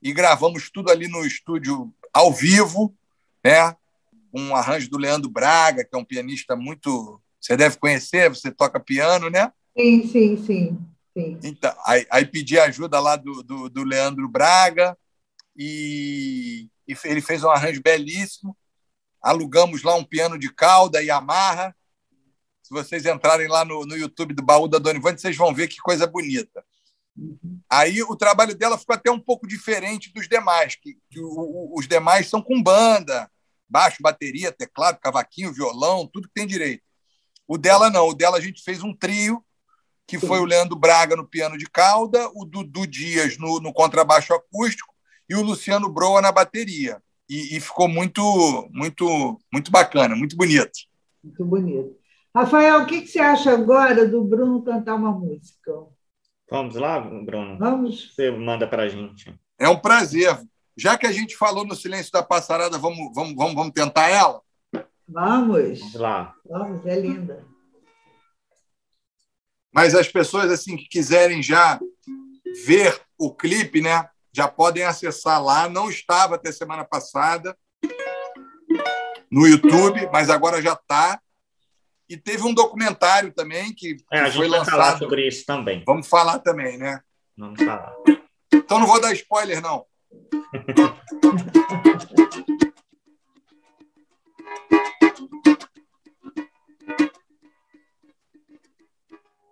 [0.05, 2.95] e gravamos tudo ali no estúdio ao vivo,
[3.43, 3.75] né?
[4.31, 7.19] Um arranjo do Leandro Braga, que é um pianista muito.
[7.41, 9.51] Você deve conhecer, você toca piano, né?
[9.75, 10.79] Sim, sim, sim.
[11.11, 11.39] sim.
[11.41, 14.95] Então, aí, aí pedi ajuda lá do, do, do Leandro Braga
[15.57, 18.55] e, e, ele fez um arranjo belíssimo.
[19.19, 21.75] Alugamos lá um piano de cauda e amarra.
[22.61, 25.67] Se vocês entrarem lá no, no YouTube do Baú da Dona Ivone, vocês vão ver
[25.67, 26.63] que coisa bonita.
[27.69, 31.79] Aí o trabalho dela ficou até um pouco diferente dos demais, que, que o, o,
[31.79, 33.29] os demais são com banda,
[33.69, 36.83] baixo, bateria, teclado, cavaquinho, violão, tudo que tem direito.
[37.47, 39.43] O dela não, o dela a gente fez um trio,
[40.07, 44.33] que foi o Leandro Braga no piano de cauda, o Dudu Dias no, no contrabaixo
[44.33, 44.93] acústico
[45.27, 47.01] e o Luciano Broa na bateria.
[47.27, 48.21] E, e, ficou muito,
[48.71, 50.71] muito, muito bacana, muito bonito.
[51.23, 51.97] Muito bonito.
[52.35, 55.71] Rafael, o que, que você acha agora do Bruno cantar uma música?
[56.49, 57.57] Vamos lá, Bruno?
[57.57, 58.13] Vamos.
[58.13, 59.33] Você manda para a gente.
[59.57, 60.37] É um prazer.
[60.77, 64.41] Já que a gente falou no silêncio da passarada, vamos, vamos, vamos, vamos tentar ela?
[65.07, 65.79] Vamos.
[65.79, 66.33] Vamos lá.
[66.47, 67.45] Vamos, é linda.
[69.73, 71.79] Mas as pessoas assim que quiserem já
[72.65, 75.67] ver o clipe, né, já podem acessar lá.
[75.67, 77.57] Não estava até semana passada
[79.31, 81.19] no YouTube, mas agora já está.
[82.07, 84.77] E teve um documentário também que, é, a gente foi vai lançado.
[84.77, 85.83] falar sobre isso também.
[85.85, 87.01] Vamos falar também, né?
[87.35, 87.93] Vamos falar.
[88.53, 89.85] Então não vou dar spoiler, não.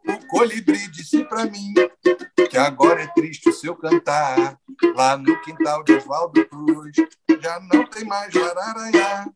[0.08, 1.74] o colibri disse para mim
[2.50, 4.60] que agora é triste o seu cantar.
[4.96, 6.96] Lá no quintal de Oswaldo Cruz
[7.44, 9.30] já não tem mais jararaia.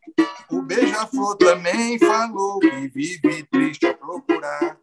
[0.50, 4.78] O beija-flor também falou que vive triste a procurar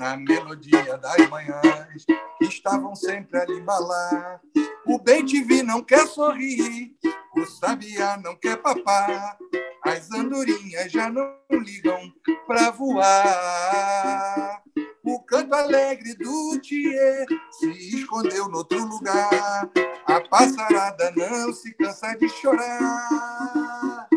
[0.00, 2.06] na melodia das manhãs
[2.38, 4.40] que estavam sempre a lhe embalar.
[4.86, 6.96] O bem te vi não quer sorrir,
[7.36, 9.36] o sabiá não quer papar,
[9.84, 12.00] as andorinhas já não ligam
[12.46, 14.62] pra voar.
[15.04, 19.68] O canto alegre do Tiê se escondeu noutro lugar.
[20.06, 24.08] A passarada não se cansa de chorar.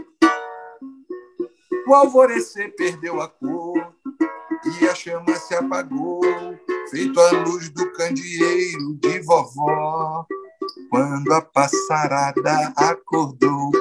[1.85, 3.82] O alvorecer perdeu a cor
[4.65, 6.21] e a chama se apagou,
[6.89, 10.26] feito a luz do candeeiro de vovó.
[10.89, 13.71] Quando a passarada acordou,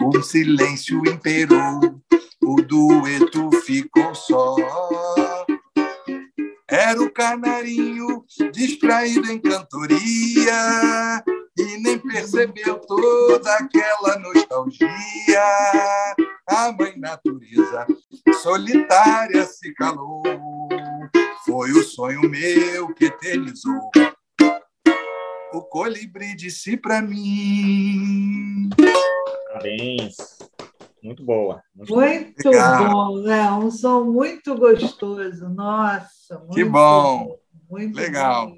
[0.00, 1.80] um silêncio imperou,
[2.42, 4.56] o dueto ficou só.
[6.68, 11.24] Era o canarinho distraído em cantoria
[11.58, 14.88] e nem percebeu toda aquela nostalgia.
[16.46, 17.86] A mãe natureza
[18.34, 20.22] solitária se calou,
[21.44, 23.90] foi o sonho meu que eternizou.
[25.52, 28.70] O colibri disse para mim.
[29.48, 30.16] Parabéns.
[31.02, 31.62] Muito boa.
[31.74, 33.50] Muito, muito bom, né?
[33.52, 35.48] Um som muito gostoso.
[35.48, 37.39] Nossa, muito Que bom.
[37.70, 38.48] Muito Legal.
[38.48, 38.56] Bom.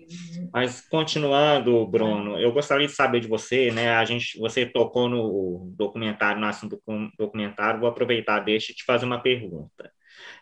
[0.53, 3.91] Mas continuando, Bruno, eu gostaria de saber de você, né?
[3.91, 8.85] A gente, você tocou no documentário, no assunto do documentário, vou aproveitar deixa e te
[8.85, 9.93] fazer uma pergunta.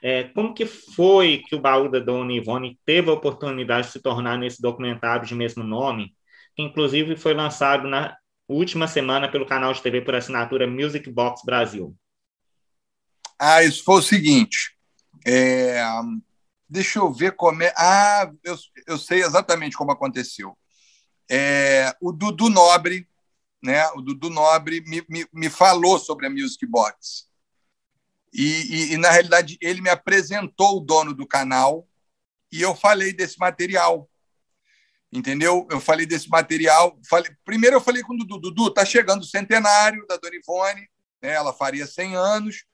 [0.01, 4.01] É, como que foi que o baú da Dona Ivone teve a oportunidade de se
[4.01, 6.15] tornar nesse documentário de mesmo nome,
[6.55, 8.17] que inclusive foi lançado na
[8.49, 11.95] última semana pelo canal de TV por assinatura Music Box Brasil?
[13.39, 14.77] Ah, isso foi o seguinte.
[15.27, 15.83] É,
[16.71, 17.75] deixa eu ver como é.
[17.77, 18.57] Ah, eu,
[18.87, 20.57] eu sei exatamente como aconteceu.
[21.29, 23.09] É, o Dudu Nobre,
[23.63, 23.87] né?
[23.91, 27.29] O Dudu Nobre me, me, me falou sobre a Music Box.
[28.33, 31.89] E, e, e, na realidade, ele me apresentou o dono do canal
[32.53, 34.09] e eu falei desse material.
[35.13, 35.67] Entendeu?
[35.69, 36.97] Eu falei desse material.
[37.09, 40.89] Falei, primeiro, eu falei com o Dudu: Dudu, está chegando o centenário da Dona Ivone,
[41.21, 41.33] né?
[41.33, 42.65] ela faria 100 anos,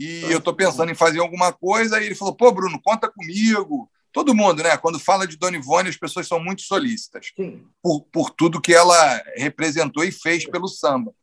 [0.00, 2.00] e eu estou pensando em fazer alguma coisa.
[2.00, 3.90] E ele falou: pô, Bruno, conta comigo.
[4.10, 4.74] Todo mundo, né?
[4.78, 7.32] Quando fala de Dona Ivone, as pessoas são muito solícitas
[7.82, 11.14] por, por tudo que ela representou e fez pelo samba.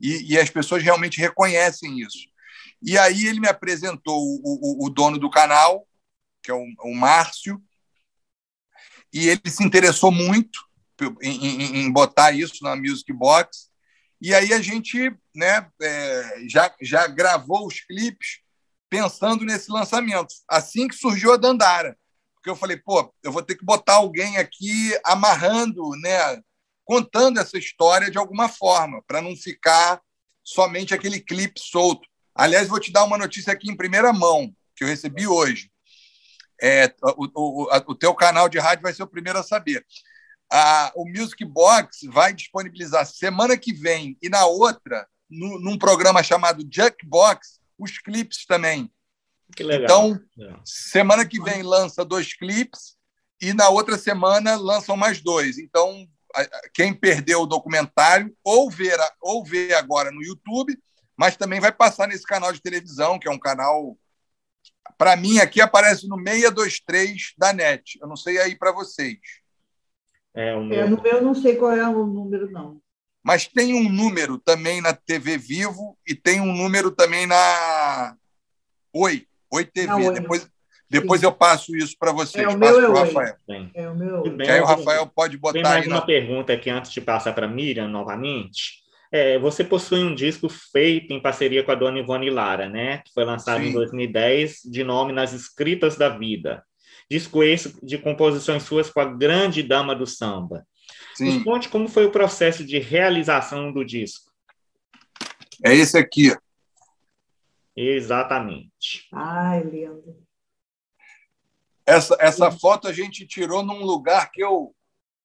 [0.00, 2.30] E, e as pessoas realmente reconhecem isso.
[2.80, 5.86] E aí ele me apresentou o, o, o dono do canal,
[6.40, 7.60] que é o, o, Márcio,
[9.12, 10.60] e ele se interessou muito
[11.20, 13.69] em, em, em, botar isso na Music Box.
[14.20, 18.40] E aí a gente né, é, já, já gravou os clipes
[18.90, 20.34] pensando nesse lançamento.
[20.48, 21.96] Assim que surgiu a Dandara.
[22.34, 26.40] Porque eu falei, pô, eu vou ter que botar alguém aqui amarrando, né,
[26.84, 30.00] contando essa história de alguma forma, para não ficar
[30.42, 32.08] somente aquele clipe solto.
[32.34, 35.70] Aliás, vou te dar uma notícia aqui em primeira mão, que eu recebi hoje.
[36.60, 39.86] É, o, o, o teu canal de rádio vai ser o primeiro a saber.
[40.50, 46.22] A, o Music Box vai disponibilizar semana que vem e na outra, no, num programa
[46.22, 48.90] chamado Jackbox, os clipes também.
[49.54, 49.84] Que legal.
[49.84, 50.54] Então, é.
[50.64, 52.96] semana que vem lança dois clipes
[53.40, 55.58] e na outra semana lançam mais dois.
[55.58, 56.06] Então,
[56.74, 60.76] quem perdeu o documentário ou ver, ou ver agora no YouTube
[61.20, 63.94] mas também vai passar nesse canal de televisão, que é um canal.
[64.96, 67.98] Para mim, aqui aparece no 623 da NET.
[68.00, 69.18] Eu não sei aí para vocês.
[70.34, 70.80] É, o meu...
[70.80, 72.80] É, no meu não sei qual é o número, não.
[73.22, 78.16] Mas tem um número também na TV Vivo e tem um número também na
[78.92, 79.92] Oi, Oi TV.
[79.92, 80.14] Oi.
[80.14, 80.50] Depois,
[80.88, 82.44] depois eu passo isso para vocês.
[82.44, 83.36] É, o meu é o Rafael.
[83.74, 84.22] É o meu.
[84.22, 85.88] Que aí o Rafael pode botar tem mais aí.
[85.88, 88.80] uma pergunta aqui antes de passar para a Miriam novamente.
[89.12, 92.98] É, você possui um disco feito em parceria com a dona Ivone Lara, né?
[92.98, 93.68] Que foi lançado Sim.
[93.68, 96.62] em 2010, de nome Nas Escritas da Vida.
[97.10, 100.64] Disco esse de composições suas com a grande dama do samba.
[101.14, 101.34] Sim.
[101.34, 104.30] Nos conte como foi o processo de realização do disco.
[105.64, 106.32] É esse aqui.
[107.76, 109.08] Exatamente.
[109.12, 110.16] Ai, lindo.
[111.84, 114.72] Essa, essa foto a gente tirou num lugar que eu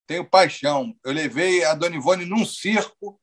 [0.07, 0.95] tenho paixão.
[1.03, 3.19] Eu levei a Dona Ivone num circo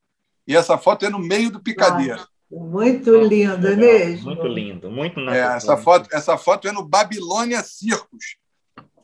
[0.47, 2.25] e essa foto é no meio do picadeiro.
[2.51, 4.27] Muito lindo, é mesmo?
[4.27, 8.37] Muito lindo, muito é, essa foto Essa foto é no Babilônia Circus.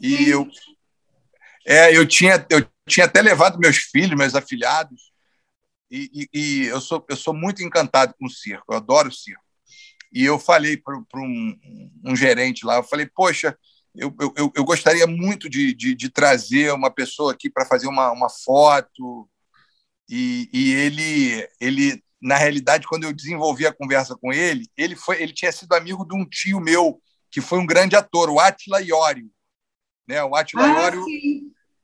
[0.01, 0.49] E eu,
[1.67, 5.13] é, eu, tinha, eu tinha até levado meus filhos, meus afilhados,
[5.91, 9.13] e, e, e eu, sou, eu sou muito encantado com o circo, eu adoro o
[9.13, 9.43] circo.
[10.13, 11.59] E eu falei para um,
[12.05, 13.57] um gerente lá, eu falei, poxa,
[13.95, 18.11] eu, eu, eu gostaria muito de, de, de trazer uma pessoa aqui para fazer uma,
[18.13, 19.29] uma foto,
[20.09, 25.21] e, e ele, ele, na realidade, quando eu desenvolvi a conversa com ele, ele, foi,
[25.23, 28.81] ele tinha sido amigo de um tio meu, que foi um grande ator, o Atila
[28.81, 29.31] Iório.
[30.09, 30.25] Né?
[30.25, 31.05] O Atila ah, Iório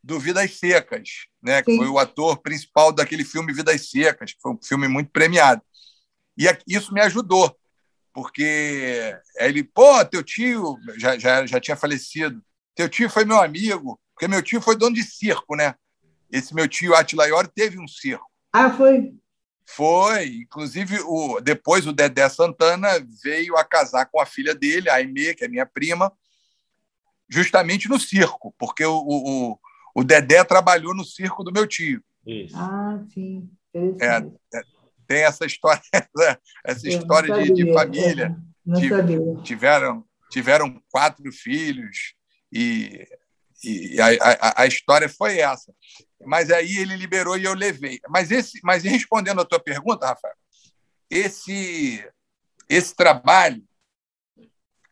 [0.02, 1.62] do Vidas Secas, né?
[1.62, 5.62] que foi o ator principal daquele filme Vidas Secas, que foi um filme muito premiado.
[6.36, 7.56] E isso me ajudou,
[8.12, 12.42] porque ele, pô, teu tio já, já, já tinha falecido,
[12.74, 15.74] teu tio foi meu amigo, porque meu tio foi dono de circo, né?
[16.30, 18.26] Esse meu tio Atila Iori teve um circo.
[18.52, 19.14] Ah, foi?
[19.66, 20.26] Foi.
[20.26, 22.88] Inclusive, o, depois o Dedé Santana
[23.22, 26.12] veio a casar com a filha dele, a Aimee, que é minha prima,
[27.28, 29.58] justamente no circo, porque o, o,
[29.94, 32.02] o Dedé trabalhou no circo do meu tio.
[32.26, 32.56] Isso.
[32.56, 33.50] Ah, sim.
[34.00, 34.62] É, é,
[35.06, 35.82] tem essa história,
[36.64, 38.36] essa história de, de, família.
[39.42, 42.14] tiveram, tiveram quatro filhos
[42.52, 43.06] e,
[43.64, 45.72] e a, a, a história foi essa
[46.26, 48.00] mas aí ele liberou e eu levei.
[48.08, 50.34] Mas esse, mas respondendo a tua pergunta, Rafael,
[51.10, 52.04] esse
[52.68, 53.62] esse trabalho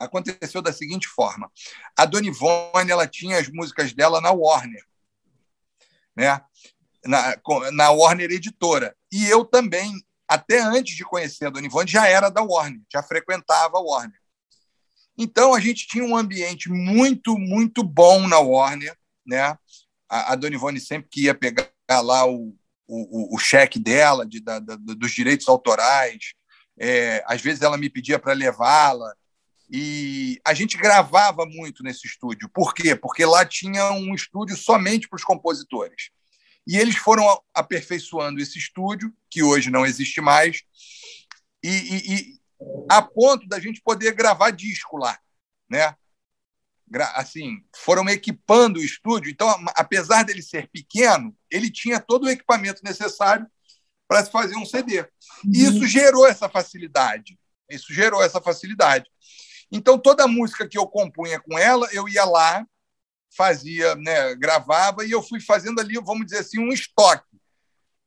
[0.04, 1.50] aconteceu da seguinte forma:
[1.96, 4.84] a Dona Ivone ela tinha as músicas dela na Warner,
[6.16, 6.40] né?
[7.04, 7.36] Na,
[7.72, 8.96] na Warner Editora.
[9.10, 9.92] E eu também,
[10.28, 14.20] até antes de conhecer a Dona Ivone, já era da Warner, já frequentava a Warner.
[15.18, 18.96] Então a gente tinha um ambiente muito, muito bom na Warner,
[19.26, 19.58] né?
[20.12, 22.54] a, a Dona Ivone sempre que ia pegar lá o,
[22.86, 26.34] o, o cheque dela, de, da, da, dos direitos autorais,
[26.78, 29.14] é, às vezes ela me pedia para levá-la,
[29.74, 32.46] E a gente gravava muito nesse estúdio.
[32.50, 32.94] Por quê?
[32.94, 36.10] Porque lá tinha um estúdio somente para os compositores.
[36.66, 40.62] E eles foram aperfeiçoando esse estúdio, que hoje não existe mais,
[41.64, 42.40] e, e, e
[42.90, 45.18] a ponto da gente poder gravar disco lá,
[45.70, 45.96] né?
[47.14, 49.30] Assim, foram equipando o estúdio.
[49.30, 53.46] Então, apesar dele ser pequeno, ele tinha todo o equipamento necessário
[54.06, 54.98] para se fazer um CD.
[55.50, 55.70] E uhum.
[55.70, 57.38] isso gerou essa facilidade.
[57.70, 59.08] Isso gerou essa facilidade.
[59.72, 62.66] Então, toda música que eu compunha com ela, eu ia lá,
[63.34, 67.40] fazia, né, gravava, e eu fui fazendo ali, vamos dizer assim, um estoque,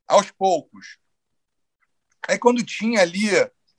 [0.08, 1.00] aos poucos.
[2.28, 3.30] Aí, quando tinha ali,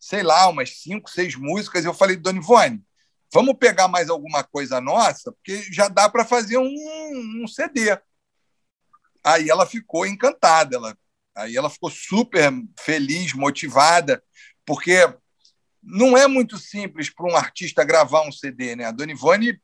[0.00, 2.84] sei lá, umas cinco, seis músicas, eu falei, Dona Ivone,
[3.32, 7.96] vamos pegar mais alguma coisa nossa, porque já dá para fazer um, um, CD.
[9.22, 10.98] Aí ela ficou encantada, ela,
[11.36, 14.22] aí ela ficou super feliz, motivada,
[14.64, 15.08] porque
[15.86, 18.84] não é muito simples para um artista gravar um CD, né?
[18.84, 19.60] A Dona Ivone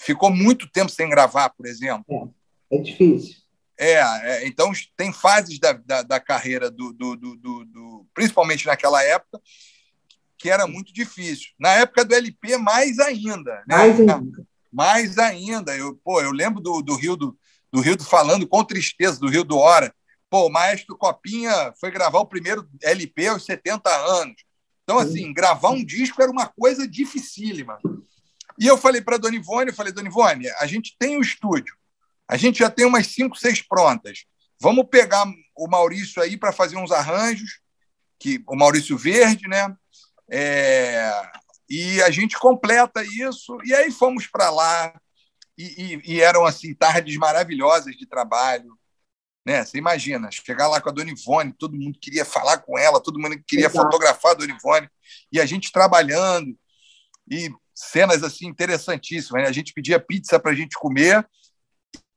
[0.00, 2.34] ficou muito tempo sem gravar, por exemplo.
[2.70, 3.36] É, é difícil.
[3.78, 9.02] É, é, então tem fases da, da, da carreira do, do, do, do, principalmente naquela
[9.02, 9.40] época,
[10.36, 11.50] que era muito difícil.
[11.58, 13.62] Na época do LP, mais ainda.
[13.66, 13.76] Né?
[13.76, 14.46] Mais ainda.
[14.72, 15.76] Mais ainda.
[15.76, 17.38] Eu, pô, eu lembro do, do Rio do,
[17.72, 19.94] do Rio do falando com tristeza do Rio do Hora.
[20.28, 24.42] Pô, o Maestro Copinha foi gravar o primeiro LP aos 70 anos.
[24.82, 27.78] Então, assim, gravar um disco era uma coisa dificílima.
[28.58, 31.18] E eu falei para a Dona Ivone, eu falei, Dona Ivone, a gente tem o
[31.18, 31.74] um estúdio,
[32.28, 34.24] a gente já tem umas cinco, seis prontas.
[34.60, 35.24] Vamos pegar
[35.56, 37.60] o Maurício aí para fazer uns arranjos,
[38.18, 39.74] que o Maurício Verde, né?
[40.30, 41.10] É,
[41.68, 43.58] e a gente completa isso.
[43.64, 44.94] E aí fomos para lá,
[45.58, 48.78] e, e, e, eram assim tardes maravilhosas de trabalho.
[49.44, 49.64] Né?
[49.64, 53.18] Você imagina, chegar lá com a Dona Ivone, todo mundo queria falar com ela, todo
[53.18, 53.84] mundo queria Exato.
[53.84, 54.88] fotografar a Dona Ivone,
[55.32, 56.56] e a gente trabalhando,
[57.30, 59.42] e cenas assim interessantíssimas.
[59.42, 59.48] Né?
[59.48, 61.26] A gente pedia pizza para a gente comer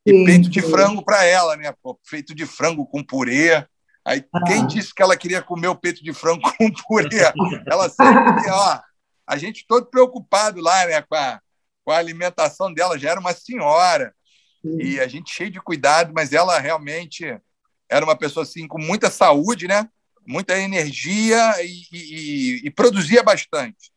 [0.05, 0.69] e sim, peito de sim.
[0.69, 1.73] frango para ela, né?
[1.81, 3.65] Pô, feito de frango com purê.
[4.05, 4.43] Aí ah.
[4.45, 7.21] quem disse que ela queria comer o peito de frango com purê?
[7.65, 8.79] Ela sempre, ó,
[9.27, 11.41] a gente todo preocupado lá, né, com a,
[11.83, 14.13] com a alimentação dela, já era uma senhora.
[14.79, 17.25] E a gente cheio de cuidado, mas ela realmente
[17.89, 19.87] era uma pessoa assim com muita saúde, né?
[20.25, 23.91] Muita energia e, e, e produzia bastante.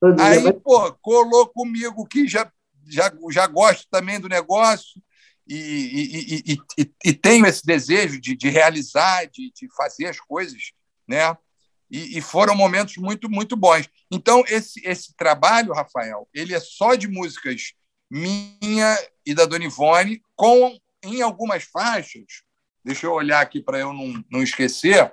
[0.00, 0.62] Produzia Aí, bastante.
[0.62, 2.50] pô, colou comigo que já,
[2.86, 5.00] já, já gosto também do negócio
[5.46, 10.72] e, e, e, e tenho esse desejo de, de realizar, de, de fazer as coisas,
[11.06, 11.36] né?
[11.90, 13.88] E, e, foram momentos muito muito bons.
[14.10, 17.72] Então esse esse trabalho, Rafael, ele é só de músicas
[18.10, 22.42] minha e da Dona Ivone, com, em algumas faixas,
[22.84, 25.12] deixa eu olhar aqui para eu não, não esquecer,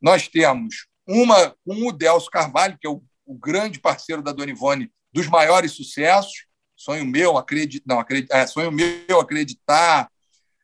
[0.00, 4.52] nós temos uma com o Delcio Carvalho, que é o, o grande parceiro da Dona
[4.52, 10.10] Ivone, dos maiores sucessos, Sonho Meu, acredit, não, acredit, é, Sonho Meu, Acreditar,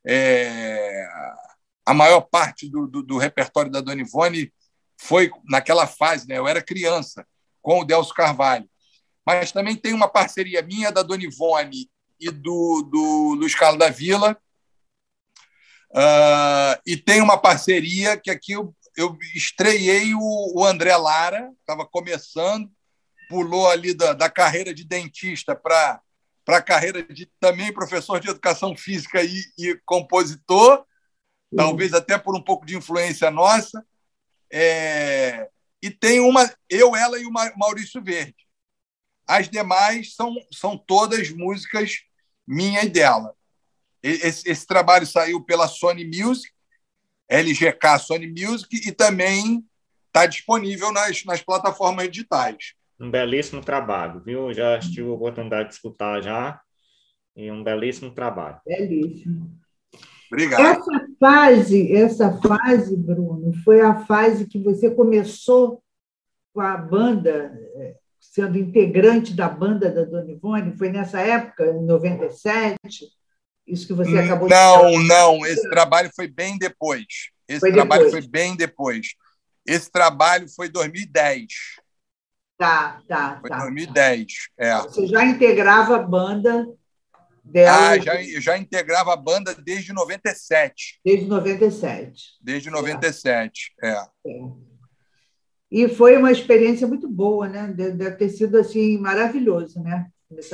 [0.06, 1.06] é,
[1.84, 4.50] a maior parte do, do, do, repertório da Dona Ivone
[4.98, 6.38] foi naquela fase, né?
[6.38, 7.26] eu era criança,
[7.60, 8.66] com o Delcio Carvalho
[9.26, 13.90] mas também tem uma parceria minha, da Dona Ivone e do, do Luiz Carlos da
[13.90, 14.38] Vila.
[15.90, 21.84] Uh, e tem uma parceria que aqui eu, eu estreiei o, o André Lara, estava
[21.84, 22.70] começando,
[23.28, 26.00] pulou ali da, da carreira de dentista para
[26.46, 31.56] a carreira de também professor de educação física e, e compositor, uhum.
[31.56, 33.84] talvez até por um pouco de influência nossa.
[34.52, 35.48] É,
[35.82, 38.45] e tem uma, eu, ela e o Maurício Verde.
[39.26, 42.00] As demais são, são todas músicas
[42.46, 43.34] minha e dela.
[44.02, 46.52] Esse, esse trabalho saiu pela Sony Music,
[47.28, 49.64] LGK Sony Music, e também
[50.06, 52.74] está disponível nas, nas plataformas digitais.
[53.00, 54.52] Um belíssimo trabalho, viu?
[54.54, 56.60] Já tive a oportunidade de escutar já,
[57.36, 58.60] e um belíssimo trabalho.
[58.64, 59.50] Belíssimo.
[60.32, 60.60] Obrigado.
[60.60, 65.82] Essa fase, essa fase, Bruno, foi a fase que você começou
[66.52, 67.96] com a banda é,
[68.36, 70.76] sendo integrante da banda da Dona Ivone?
[70.76, 72.76] Foi nessa época, em 97?
[73.66, 75.04] Isso que você hum, acabou não, de Não,
[75.38, 75.46] não.
[75.46, 77.06] Esse trabalho foi bem depois.
[77.48, 78.24] Esse foi trabalho depois.
[78.24, 79.06] foi bem depois.
[79.66, 81.46] Esse trabalho foi 2010.
[82.58, 83.58] Tá, tá, foi tá.
[83.60, 84.26] 2010,
[84.56, 84.64] tá.
[84.64, 84.82] é.
[84.82, 86.66] Você já integrava a banda
[87.42, 87.88] dela?
[87.88, 91.00] Ah, já, eu já integrava a banda desde 97.
[91.04, 92.22] Desde 97.
[92.40, 93.88] Desde 97, é.
[93.88, 94.06] é.
[95.70, 97.66] E foi uma experiência muito boa, né?
[97.68, 100.06] Deve ter sido assim maravilhoso, né?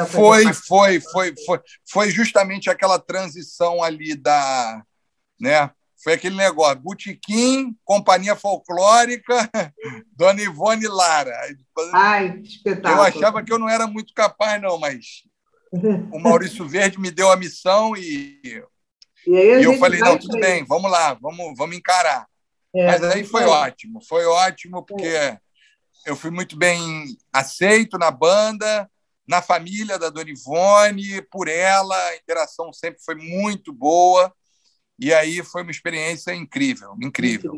[0.09, 4.83] Foi, foi, foi, foi, foi justamente aquela transição ali da,
[5.41, 5.71] né?
[6.03, 9.49] foi aquele negócio, Botequim, Companhia Folclórica,
[10.17, 11.33] Dona Ivone Lara.
[11.95, 12.95] Ai, espetáculo.
[12.95, 15.23] Eu achava que eu não era muito capaz, não, mas
[16.13, 18.41] o Maurício Verde me deu a missão e,
[19.27, 22.27] e, e eu falei, não, tudo bem, vamos lá, vamos, vamos encarar.
[22.75, 25.39] É, mas aí foi ótimo, foi ótimo, porque é.
[26.07, 26.81] eu fui muito bem
[27.33, 28.91] aceito na banda,
[29.29, 34.33] na família da Dona Ivone, por ela, a interação sempre foi muito boa.
[34.99, 37.53] E aí foi uma experiência incrível, incrível.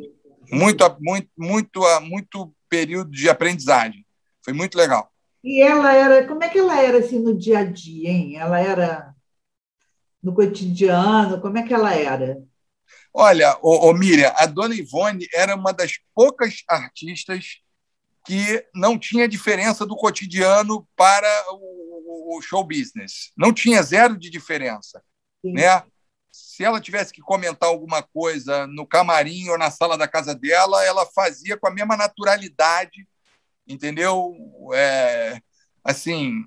[0.51, 4.05] Muito, muito, muito, muito período de aprendizagem.
[4.45, 5.11] Foi muito legal.
[5.43, 8.37] E ela era, como é que ela era assim no dia a dia, hein?
[8.37, 9.15] Ela era
[10.23, 12.43] no cotidiano, como é que ela era?
[13.17, 17.61] Olha, ô, ô Miriam, a Dona Ivone era uma das poucas artistas
[18.27, 23.31] que não tinha diferença do cotidiano para o, o show business.
[23.37, 25.01] Não tinha zero de diferença,
[25.41, 25.53] Sim.
[25.53, 25.85] né?
[26.33, 30.85] Se ela tivesse que comentar alguma coisa no camarim ou na sala da casa dela,
[30.85, 33.07] ela fazia com a mesma naturalidade,
[33.65, 34.35] entendeu?
[34.75, 35.41] É,
[35.85, 36.45] assim,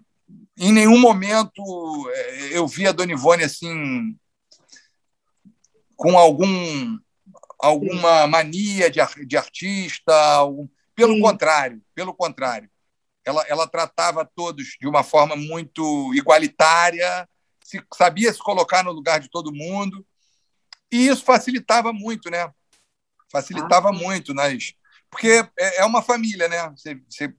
[0.58, 1.64] em nenhum momento
[2.12, 4.18] é, eu vi a Dona Ivone assim
[5.98, 6.98] com algum
[7.60, 11.22] alguma mania de, de artista, algum, pelo Sim.
[11.22, 12.70] contrário, pelo contrário.
[13.26, 17.28] Ela, ela tratava todos de uma forma muito igualitária,
[17.64, 20.06] se, sabia se colocar no lugar de todo mundo.
[20.92, 22.50] E isso facilitava muito, né?
[23.30, 23.94] Facilitava ah.
[23.94, 24.74] muito nas.
[25.10, 26.70] Porque é, é uma família, né?
[26.70, 27.34] Você, você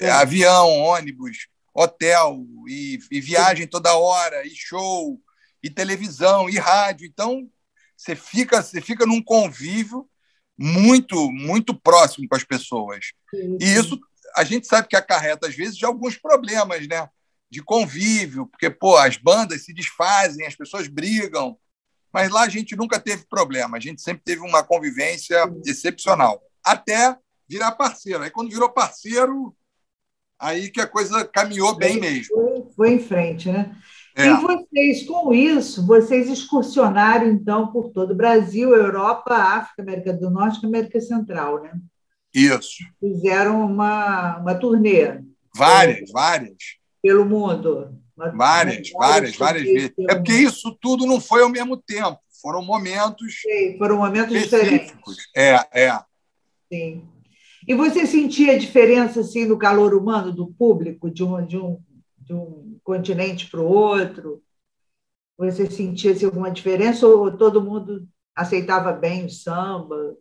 [0.00, 0.10] é.
[0.10, 5.20] avião, ônibus, hotel, e, e viagem toda hora, e show,
[5.62, 7.06] e televisão, e rádio.
[7.06, 7.50] Então,
[7.96, 10.08] você fica, você fica num convívio
[10.56, 13.12] muito, muito próximo com as pessoas.
[13.30, 13.98] Sim, E isso
[14.36, 17.08] a gente sabe que acarreta, às vezes, de alguns problemas, né?
[17.50, 21.56] De convívio, porque, pô, as bandas se desfazem, as pessoas brigam.
[22.12, 25.62] Mas lá a gente nunca teve problema, a gente sempre teve uma convivência Sim.
[25.66, 26.42] excepcional.
[26.64, 27.16] Até
[27.48, 28.22] virar parceiro.
[28.22, 29.54] Aí, quando virou parceiro,
[30.38, 32.34] aí que a coisa caminhou bem mesmo.
[32.34, 33.76] Foi, foi em frente, né?
[34.16, 34.28] É.
[34.28, 40.30] E vocês, com isso, vocês excursionaram, então, por todo o Brasil, Europa, África, América do
[40.30, 41.72] Norte e América Central, né?
[42.32, 42.84] Isso.
[43.00, 45.20] Fizeram uma, uma turnê.
[45.54, 46.56] Várias, várias.
[47.02, 47.96] Pelo mundo.
[48.16, 49.92] Uma, várias, uma várias, várias vezes.
[50.08, 52.18] É porque isso tudo não foi ao mesmo tempo.
[52.40, 53.40] Foram momentos.
[53.40, 54.94] Sim, foram momentos diferentes.
[55.34, 55.98] É, é.
[56.72, 57.04] Sim.
[57.66, 61.80] E você sentia a diferença assim, no calor humano do público, de um, de um,
[62.18, 64.42] de um continente para o outro?
[65.36, 70.16] Você sentia -se alguma diferença ou todo mundo aceitava bem o samba?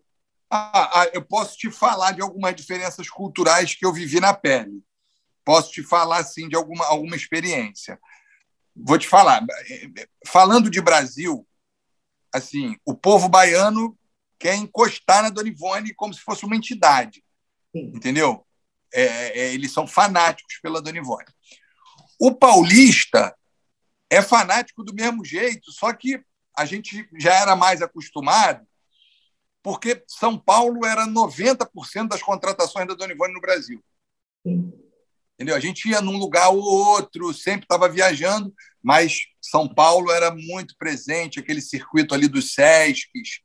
[0.49, 4.83] Ah, ah, eu posso te falar de algumas diferenças culturais que eu vivi na pele.
[5.43, 7.99] Posso te falar assim de alguma, alguma experiência.
[8.75, 9.45] Vou te falar.
[10.27, 11.47] Falando de Brasil,
[12.33, 13.97] assim, o povo baiano
[14.39, 17.23] quer encostar na Dona Ivone como se fosse uma entidade.
[17.71, 17.91] Sim.
[17.95, 18.45] Entendeu?
[18.93, 21.25] É, é, eles são fanáticos pela Dona Ivone.
[22.25, 23.35] O paulista
[24.09, 26.23] é fanático do mesmo jeito, só que
[26.57, 28.65] a gente já era mais acostumado,
[29.61, 33.83] porque São Paulo era 90% das contratações da Dona Ivone no Brasil.
[34.45, 35.53] Entendeu?
[35.53, 40.77] A gente ia num lugar ou outro, sempre estava viajando, mas São Paulo era muito
[40.77, 43.41] presente, aquele circuito ali dos Sescs.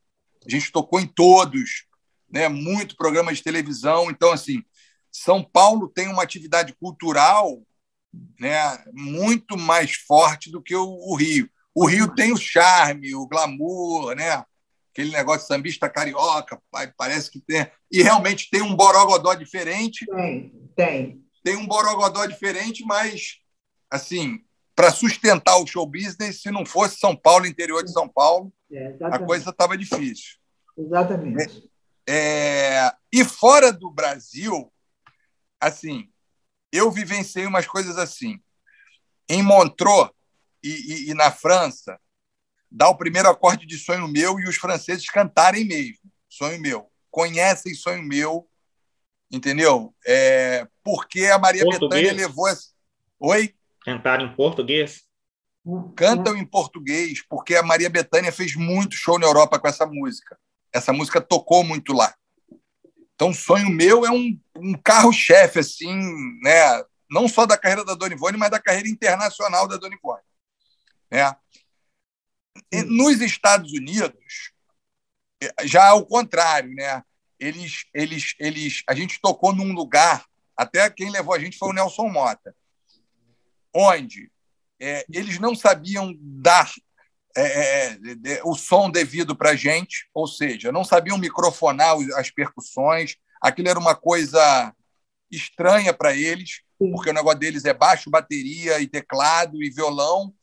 [0.47, 1.85] A gente tocou em todos,
[2.31, 2.47] né?
[2.47, 4.09] muito programa de televisão.
[4.09, 4.63] Então, assim,
[5.11, 7.61] São Paulo tem uma atividade cultural
[8.39, 11.49] né, muito mais forte do que o, o Rio.
[11.73, 14.43] O Rio tem o charme, o glamour, né?
[14.99, 16.61] aquele negócio sambista carioca,
[16.97, 17.65] parece que tem.
[17.91, 20.05] E realmente tem um borogodó diferente.
[20.05, 21.23] Tem, tem.
[21.43, 23.37] Tem um borogodó diferente, mas,
[23.89, 24.41] assim,
[24.75, 28.95] para sustentar o show business, se não fosse São Paulo, interior de São Paulo, é,
[29.03, 30.37] a coisa estava difícil.
[30.77, 31.69] Exatamente.
[32.07, 34.71] É, é, e fora do Brasil,
[35.59, 36.09] assim,
[36.71, 38.39] eu vivenciei umas coisas assim.
[39.27, 40.09] Em Montreux
[40.63, 41.99] e, e, e na França,
[42.69, 46.11] dá o primeiro acorde de Sonho Meu e os franceses cantarem mesmo.
[46.27, 46.91] Sonho Meu.
[47.11, 48.47] Conhecem Sonho Meu,
[49.31, 49.95] entendeu?
[50.05, 52.69] É, porque a Maria Bethânia levou essa...
[53.19, 53.55] Oi?
[53.81, 55.03] Cantaram em português?
[55.95, 60.37] Cantam em português, porque a Maria Bethânia fez muito show na Europa com essa música.
[60.73, 62.15] Essa música tocou muito lá.
[63.19, 65.93] Então, o sonho meu é um, um carro-chefe, assim,
[66.41, 66.81] né?
[67.11, 70.21] não só da carreira da Dona Ivone, mas da carreira internacional da Dona Ivone.
[71.11, 71.35] Né?
[72.85, 74.53] nos Estados Unidos,
[75.63, 76.73] já é o contrário.
[76.73, 77.03] Né?
[77.37, 81.73] Eles, eles, eles, a gente tocou num lugar, até quem levou a gente foi o
[81.73, 82.55] Nelson Mota,
[83.75, 84.31] onde
[84.79, 86.71] é, eles não sabiam dar
[87.41, 92.29] é, é, é o som devido para a gente, ou seja, não sabiam microfonar as
[92.29, 94.73] percussões, aquilo era uma coisa
[95.31, 100.33] estranha para eles, porque o negócio deles é baixo, bateria e teclado e violão.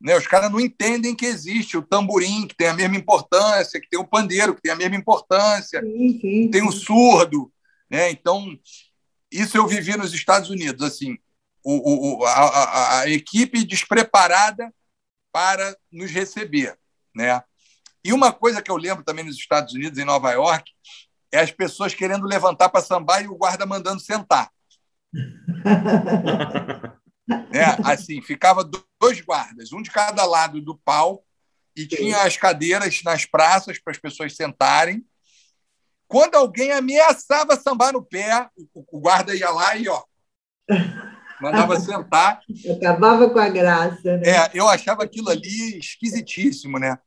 [0.00, 0.16] Né?
[0.16, 3.98] Os caras não entendem que existe o tamborim, que tem a mesma importância, que tem
[3.98, 7.52] o pandeiro, que tem a mesma importância, sim, sim, tem o surdo.
[7.88, 8.10] Né?
[8.10, 8.58] Então,
[9.30, 10.82] isso eu vivi nos Estados Unidos.
[10.82, 11.16] assim
[11.62, 14.72] o, o, a, a, a equipe despreparada
[15.32, 16.78] para nos receber.
[17.14, 17.42] Né?
[18.04, 20.70] E uma coisa que eu lembro também nos Estados Unidos, em Nova York,
[21.32, 24.50] é as pessoas querendo levantar para sambar e o guarda mandando sentar.
[27.52, 28.68] é, assim, ficava
[29.00, 31.24] dois guardas, um de cada lado do pau,
[31.76, 35.04] e tinha as cadeiras nas praças para as pessoas sentarem.
[36.08, 40.02] Quando alguém ameaçava sambar no pé, o guarda ia lá e ó,
[41.40, 42.40] mandava sentar.
[42.76, 44.18] Acabava com a graça.
[44.18, 44.22] Né?
[44.24, 46.98] É, eu achava aquilo ali esquisitíssimo, né?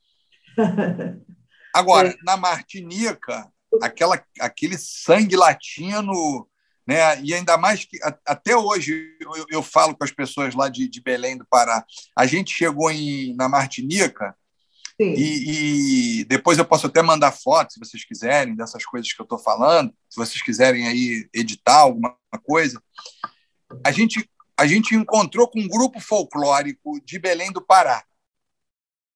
[1.74, 2.16] Agora, é.
[2.24, 3.48] na Martinica,
[3.82, 6.48] aquela, aquele sangue latino,
[6.88, 7.22] né?
[7.22, 11.02] E ainda mais que até hoje eu, eu falo com as pessoas lá de, de,
[11.02, 11.84] Belém do Pará.
[12.16, 14.36] A gente chegou em, na Martinica
[15.00, 19.24] e, e, depois eu posso até mandar fotos, se vocês quiserem, dessas coisas que eu
[19.24, 22.82] estou falando, se vocês quiserem aí editar alguma coisa.
[23.84, 28.04] A gente a gente encontrou com um grupo folclórico de Belém do Pará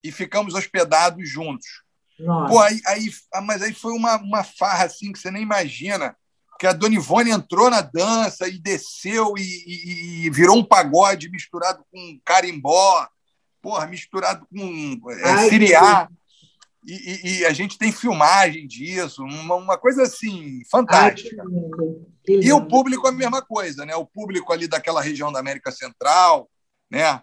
[0.02, 1.66] e ficamos hospedados juntos.
[2.48, 6.16] Pô, aí, aí, ah, mas aí foi uma, uma farra assim que você nem imagina,
[6.58, 11.30] que a Dona Ivone entrou na dança e desceu e, e, e virou um pagode
[11.30, 13.06] misturado com carimbó,
[13.62, 16.08] porra, misturado com é, siriá.
[16.84, 21.42] E, e, a gente tem filmagem disso, uma, uma coisa assim, fantástica.
[21.42, 23.94] Ai, e o público a mesma coisa, né?
[23.96, 26.48] O público ali daquela região da América Central,
[26.90, 27.20] né?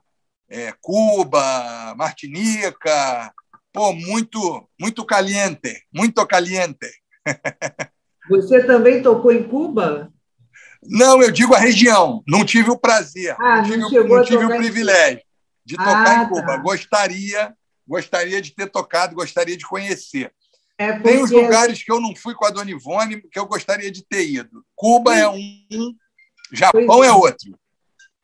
[0.49, 3.33] É, Cuba, Martinica,
[3.73, 6.91] pô, muito, muito caliente, muito caliente.
[8.29, 10.11] Você também tocou em Cuba?
[10.83, 12.23] Não, eu digo a região.
[12.27, 15.23] Não tive o prazer, ah, não tive, não tive o privilégio
[15.65, 16.45] de tocar ah, em Cuba.
[16.45, 16.57] Tá.
[16.57, 17.53] Gostaria,
[17.87, 20.31] gostaria de ter tocado, gostaria de conhecer.
[20.77, 21.09] É porque...
[21.09, 24.05] Tem os lugares que eu não fui com a Dona Ivone que eu gostaria de
[24.05, 24.65] ter ido.
[24.75, 25.95] Cuba é um,
[26.51, 27.07] Japão é.
[27.07, 27.57] é outro.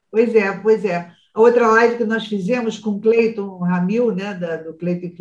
[0.09, 1.11] Pois é, pois é.
[1.33, 5.13] A outra live que nós fizemos com o Cleiton Ramil, né, da, do Cleiton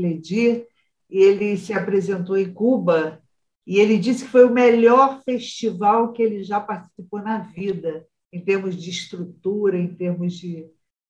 [1.09, 3.23] e ele se apresentou em Cuba,
[3.67, 8.41] e ele disse que foi o melhor festival que ele já participou na vida, em
[8.41, 10.67] termos de estrutura, em termos de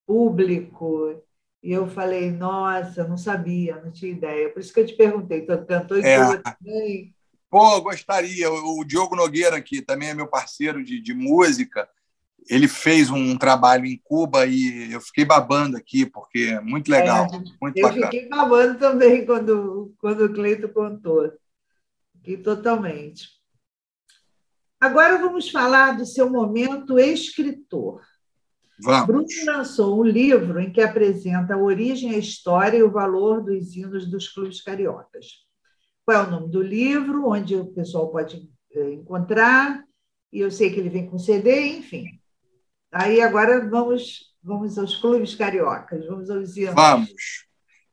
[0.07, 1.23] público.
[1.63, 4.51] E eu falei, nossa, não sabia, não tinha ideia.
[4.51, 6.37] Por isso que eu te perguntei, tu cantou em é.
[6.39, 7.15] Também?
[7.51, 8.51] Pô, gostaria.
[8.51, 11.89] O Diogo Nogueira, que também é meu parceiro de, de música,
[12.49, 17.27] ele fez um trabalho em Cuba e eu fiquei babando aqui, porque é muito legal.
[17.27, 18.07] É, muito eu bacana.
[18.07, 21.31] fiquei babando também quando, quando o Cleito contou.
[22.17, 23.29] Fiquei totalmente.
[24.81, 28.01] Agora vamos falar do seu momento escritor.
[28.83, 29.07] Vamos.
[29.07, 33.77] Bruno lançou um livro em que apresenta a origem, a história e o valor dos
[33.77, 35.27] hinos dos clubes cariocas.
[36.05, 39.85] Qual é o nome do livro, onde o pessoal pode eh, encontrar?
[40.33, 42.07] E eu sei que ele vem com CD, enfim.
[42.93, 46.75] Aí agora vamos, vamos aos clubes cariocas, vamos aos hinos.
[46.75, 47.11] Vamos.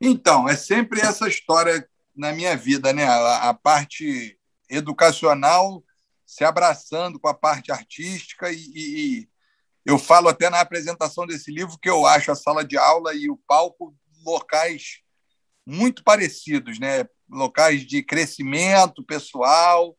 [0.00, 1.86] Então, é sempre essa história
[2.16, 3.04] na minha vida, né?
[3.04, 5.82] A, a, parte educacional
[6.26, 9.28] se abraçando com a parte artística e, e,
[9.88, 13.30] eu falo até na apresentação desse livro que eu acho a sala de aula e
[13.30, 14.98] o palco locais
[15.66, 17.06] muito parecidos, né?
[17.26, 19.96] Locais de crescimento pessoal,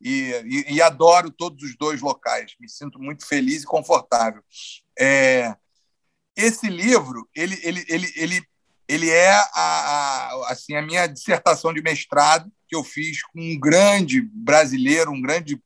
[0.00, 2.54] e, e, e, adoro todos os dois locais.
[2.60, 4.40] Me sinto muito feliz e confortável.
[4.96, 5.52] É,
[6.36, 8.46] esse livro, ele, ele, ele, ele,
[8.86, 13.58] ele é a, a, assim, a minha dissertação de mestrado que eu fiz com um
[13.58, 15.60] grande brasileiro, um grande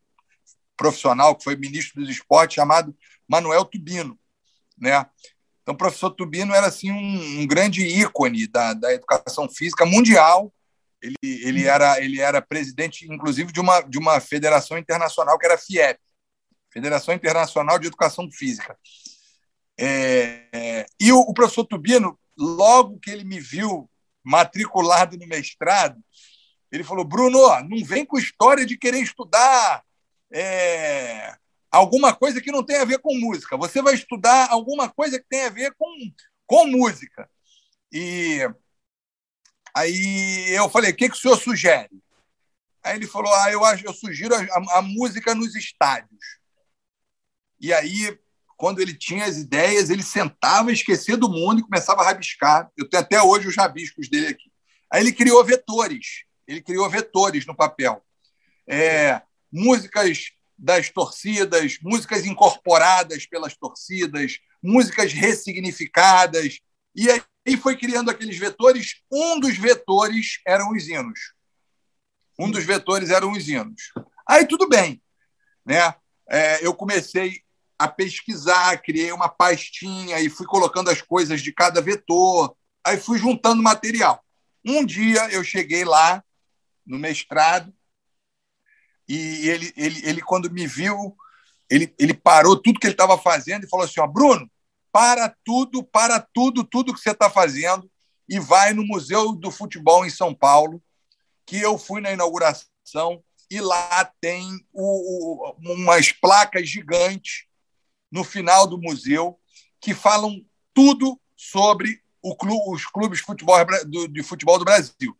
[0.78, 2.96] profissional que foi ministro dos esportes, chamado
[3.28, 4.18] Manuel Tubino.
[4.78, 5.04] Né?
[5.60, 10.50] Então, o professor Tubino era assim, um, um grande ícone da, da educação física mundial
[11.00, 15.54] ele, ele, era, ele era presidente, inclusive, de uma, de uma federação internacional que era
[15.54, 15.98] a FIEP
[16.70, 18.76] Federação Internacional de Educação Física.
[19.78, 23.88] É, é, e o, o, professor Tubino, logo que ele me viu
[24.22, 25.98] matriculado no mestrado,
[26.70, 29.82] ele falou: Bruno, não vem com história de querer estudar
[30.32, 31.34] é,
[31.70, 33.56] alguma coisa que não tem a ver com música.
[33.56, 35.88] Você vai estudar alguma coisa que tem a ver com,
[36.46, 37.28] com música.
[37.92, 38.40] E
[39.74, 42.02] Aí eu falei, o que, que o senhor sugere?
[42.82, 46.20] Aí ele falou, ah, eu, eu sugiro a, a, a música nos estádios.
[47.60, 48.18] E aí
[48.56, 52.68] quando ele tinha as ideias, ele sentava, esquecia do mundo e começava a rabiscar.
[52.76, 54.50] Eu tenho até hoje os rabiscos dele aqui.
[54.92, 56.24] Aí ele criou vetores.
[56.44, 58.04] Ele criou vetores no papel.
[58.66, 59.22] É,
[59.52, 66.58] músicas das torcidas, músicas incorporadas pelas torcidas, músicas ressignificadas.
[66.94, 69.02] E aí foi criando aqueles vetores.
[69.10, 71.32] Um dos vetores eram os hinos.
[72.38, 73.92] Um dos vetores eram os hinos.
[74.26, 75.00] Aí tudo bem.
[75.64, 75.94] Né?
[76.28, 77.42] É, eu comecei
[77.78, 82.56] a pesquisar, criei uma pastinha e fui colocando as coisas de cada vetor.
[82.84, 84.24] Aí fui juntando material.
[84.64, 86.22] Um dia eu cheguei lá
[86.84, 87.72] no mestrado
[89.08, 91.16] e ele, ele, ele quando me viu,
[91.70, 94.50] ele, ele parou tudo que ele estava fazendo e falou assim: ó, Bruno,
[94.92, 97.90] para tudo, para tudo, tudo que você está fazendo
[98.28, 100.82] e vai no Museu do Futebol em São Paulo,
[101.46, 107.46] que eu fui na inauguração e lá tem o, o, umas placas gigantes
[108.10, 109.38] no final do museu
[109.80, 110.44] que falam
[110.74, 112.02] tudo sobre
[112.38, 113.56] clube, os clubes de futebol
[113.86, 115.16] do, de futebol do Brasil,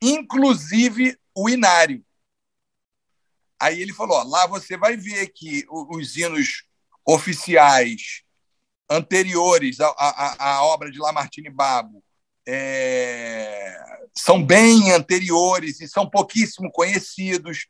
[0.00, 2.04] inclusive o Inário.
[3.60, 6.64] Aí ele falou: ó, lá você vai ver que os hinos
[7.04, 8.22] oficiais
[8.88, 12.02] anteriores à, à, à obra de Lamartine Babo
[12.48, 13.78] é,
[14.16, 17.66] são bem anteriores e são pouquíssimo conhecidos.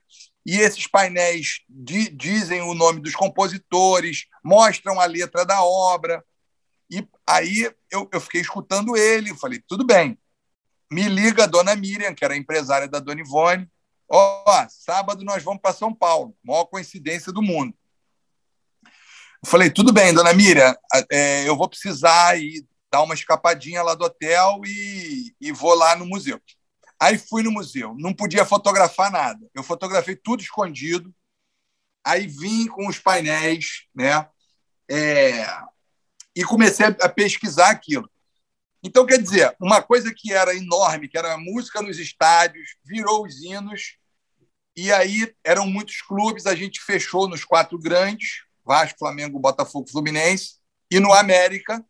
[0.47, 6.24] E esses painéis di, dizem o nome dos compositores, mostram a letra da obra.
[6.91, 10.18] E aí eu, eu fiquei escutando ele, falei: tudo bem,
[10.91, 13.68] me liga a dona Miriam, que era empresária da dona Ivone,
[14.13, 16.37] Ó, oh, sábado nós vamos para São Paulo.
[16.43, 17.73] Maior coincidência do mundo.
[18.85, 20.75] Eu falei, tudo bem, dona Miriam,
[21.11, 25.95] é, eu vou precisar ir dar uma escapadinha lá do hotel e, e vou lá
[25.95, 26.41] no museu.
[26.99, 29.41] Aí fui no museu, não podia fotografar nada.
[29.55, 31.15] Eu fotografei tudo escondido.
[32.05, 34.29] Aí vim com os painéis, né?
[34.91, 35.47] É,
[36.35, 38.11] e comecei a pesquisar aquilo.
[38.83, 43.25] Então, quer dizer, uma coisa que era enorme, que era a música nos estádios, virou
[43.25, 44.00] os hinos,
[44.77, 50.55] e aí eram muitos clubes, a gente fechou nos quatro grandes, Vasco, Flamengo, Botafogo, Fluminense,
[50.91, 51.85] e no América,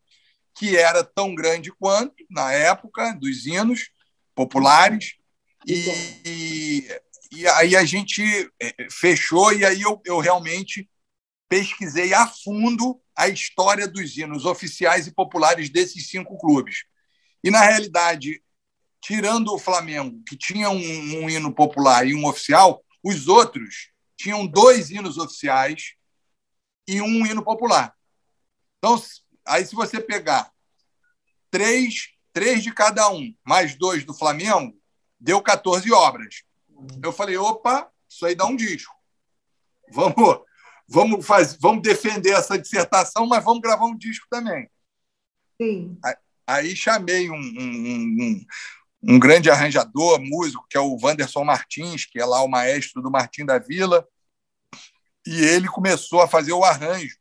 [0.54, 3.90] que era tão grande quanto, na época, dos hinos
[4.34, 5.14] populares.
[5.66, 6.88] E,
[7.32, 8.22] e, aí a gente
[8.60, 10.88] é, fechou, e aí eu, eu realmente
[11.48, 16.84] pesquisei a fundo a história dos hinos oficiais e populares desses cinco clubes.
[17.42, 18.42] E, na realidade,
[19.00, 24.46] tirando o Flamengo, que tinha um, um hino popular e um oficial, os outros tinham
[24.46, 25.94] dois hinos oficiais
[26.86, 27.94] e um hino popular.
[28.78, 29.00] Então,
[29.46, 30.50] aí se você pegar
[31.50, 34.78] três, três de cada um, mais dois do Flamengo,
[35.18, 36.42] deu 14 obras.
[37.02, 38.94] Eu falei, opa, isso aí dá um disco.
[39.92, 40.40] Vamos,
[40.88, 44.70] vamos, fazer, vamos defender essa dissertação, mas vamos gravar um disco também.
[45.60, 45.98] Sim.
[46.04, 46.14] Aí,
[46.46, 48.46] aí chamei um, um, um,
[49.02, 53.10] um grande arranjador, músico, que é o Wanderson Martins, que é lá o maestro do
[53.10, 54.06] Martim da Vila,
[55.26, 57.16] e ele começou a fazer o arranjo.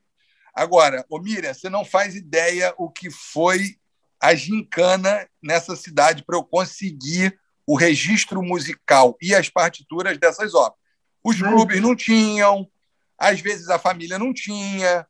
[0.54, 3.78] Agora, ô Miriam, você não faz ideia o que foi
[4.20, 10.80] a gincana nessa cidade para eu conseguir o registro musical e as partituras dessas obras.
[11.24, 12.70] Os clubes não tinham,
[13.18, 15.06] às vezes a família não tinha.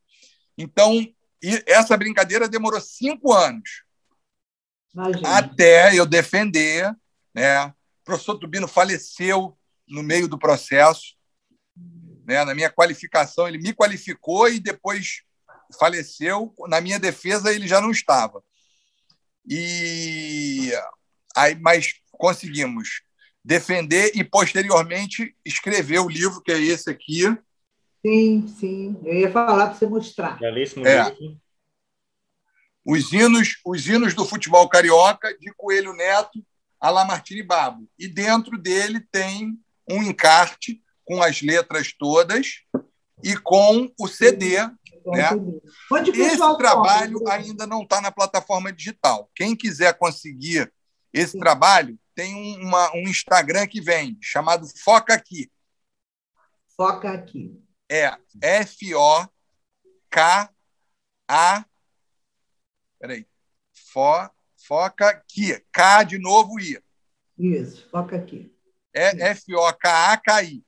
[0.58, 1.04] Então,
[1.66, 3.82] essa brincadeira demorou cinco anos.
[4.94, 5.36] Imagina.
[5.36, 6.94] até eu defender.
[7.34, 7.66] Né?
[7.66, 7.74] O
[8.04, 9.56] professor Tubino faleceu
[9.88, 11.14] no meio do processo.
[12.26, 12.44] Né?
[12.44, 15.22] Na minha qualificação, ele me qualificou e depois
[15.78, 16.52] faleceu.
[16.68, 18.42] Na minha defesa, ele já não estava.
[19.46, 20.70] E
[21.36, 23.02] aí, mas conseguimos
[23.44, 27.22] defender e posteriormente escrever o livro que é esse aqui.
[28.04, 29.00] Sim, sim.
[29.04, 30.38] Eu ia falar para você mostrar.
[30.38, 31.04] Belíssimo é.
[31.04, 31.40] livro
[32.84, 36.44] os hinos, os hinos do futebol carioca de Coelho Neto
[36.80, 37.86] a Lamartine Babo.
[37.98, 39.58] E dentro dele tem
[39.88, 42.62] um encarte com as letras todas
[43.22, 44.56] e com o CD.
[45.06, 45.28] Né?
[46.14, 49.30] Esse trabalho ainda não está na plataforma digital.
[49.34, 50.72] Quem quiser conseguir
[51.12, 55.50] esse trabalho, tem uma, um Instagram que vem, chamado Foca Aqui.
[56.76, 57.60] Foca Aqui.
[57.90, 59.30] É F-O-K-A
[63.00, 63.26] Peraí.
[63.72, 65.58] Fo, foca aqui.
[65.72, 66.78] K de novo I.
[67.38, 68.54] Isso, foca aqui.
[68.94, 70.62] É F-O-K-A-K-I.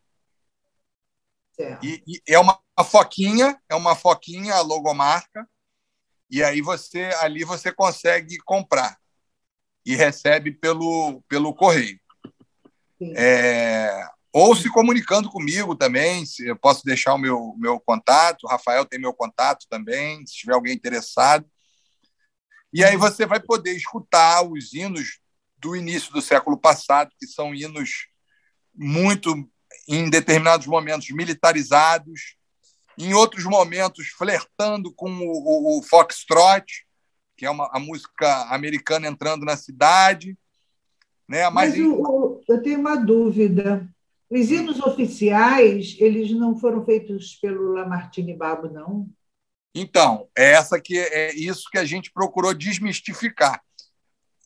[1.83, 5.49] E, e, é uma foquinha, é uma foquinha, a logomarca,
[6.29, 8.99] e aí você ali você consegue comprar
[9.85, 12.01] e recebe pelo, pelo correio.
[13.17, 16.25] É, ou se comunicando comigo também.
[16.25, 20.35] Se eu posso deixar o meu, meu contato, o Rafael tem meu contato também, se
[20.35, 21.45] tiver alguém interessado.
[22.73, 25.21] E aí você vai poder escutar os hinos
[25.59, 28.09] do início do século passado, que são hinos
[28.75, 29.49] muito,
[29.87, 32.37] em determinados momentos, militarizados,
[32.99, 36.65] em outros momentos, flertando com o, o, o foxtrot,
[37.37, 40.37] que é uma, a música americana entrando na cidade.
[41.29, 41.49] Né?
[41.51, 43.89] Mas, Mas eu, eu tenho uma dúvida.
[44.31, 49.09] Os hinos oficiais, eles não foram feitos pelo Lamartine Babo, não?
[49.75, 53.63] Então, é essa que é isso que a gente procurou desmistificar.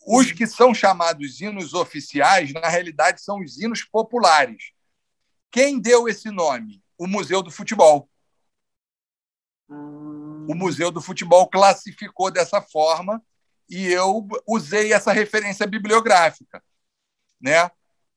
[0.06, 4.70] Os que são chamados hinos oficiais, na realidade, são os hinos populares.
[5.50, 6.80] Quem deu esse nome?
[6.96, 8.08] O Museu do Futebol.
[9.68, 13.20] O Museu do Futebol classificou dessa forma
[13.68, 16.62] e eu usei essa referência bibliográfica,
[17.40, 17.68] né?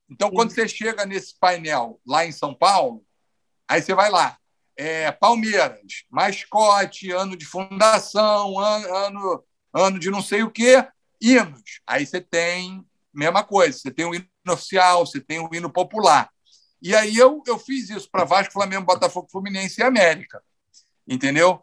[0.08, 3.04] Então, quando você chega nesse painel lá em São Paulo,
[3.68, 4.39] aí você vai lá,
[4.80, 10.82] é, Palmeiras, mascote, ano de fundação, ano, ano, ano de não sei o quê,
[11.20, 11.82] hinos.
[11.86, 16.30] Aí você tem mesma coisa, você tem o hino oficial, você tem o hino popular.
[16.80, 20.42] E aí eu, eu fiz isso para Vasco, Flamengo, Botafogo, Fluminense e América.
[21.06, 21.62] Entendeu?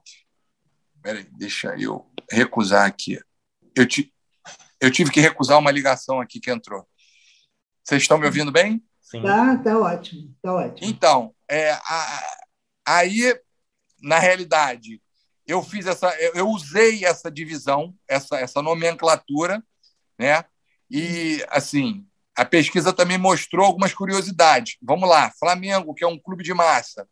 [1.02, 3.20] Peraí, deixa eu recusar aqui.
[3.76, 4.14] Eu, ti,
[4.80, 6.88] eu tive que recusar uma ligação aqui que entrou.
[7.84, 8.80] Vocês estão me ouvindo bem?
[9.02, 9.24] Sim.
[9.24, 10.88] Tá, tá ótimo, tá ótimo.
[10.88, 12.37] Então, é, a,
[12.88, 13.38] aí,
[14.02, 15.02] na realidade,
[15.46, 19.64] eu fiz essa, eu usei essa divisão, essa, essa nomenclatura,
[20.18, 20.46] né?
[20.90, 24.78] E assim, a pesquisa também mostrou algumas curiosidades.
[24.82, 27.08] Vamos lá, Flamengo, que é um clube de massa.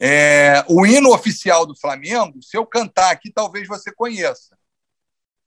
[0.00, 4.56] É, o hino oficial do Flamengo, se eu cantar aqui, talvez você conheça.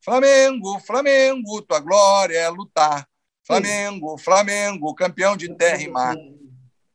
[0.04, 3.08] Flamengo, Flamengo, tua glória é lutar.
[3.46, 6.16] Flamengo, Flamengo, campeão de terra e mar.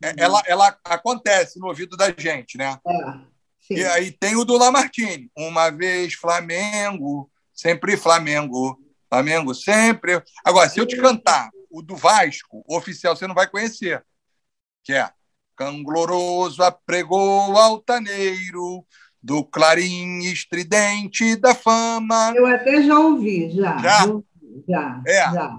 [0.03, 2.79] É, ela, ela acontece no ouvido da gente, né?
[2.87, 5.31] É, e aí tem o do Lamartine.
[5.37, 8.79] Uma vez Flamengo, sempre Flamengo.
[9.09, 10.23] Flamengo sempre.
[10.45, 14.05] Agora, se eu te cantar o do Vasco, o oficial, você não vai conhecer.
[14.85, 15.11] Que é
[15.57, 18.87] Cangloroso apregou altaneiro
[19.21, 22.33] do clarim estridente da fama.
[22.37, 23.77] Eu até já ouvi, já.
[23.79, 24.07] Já?
[24.69, 25.33] Já, é.
[25.33, 25.59] já.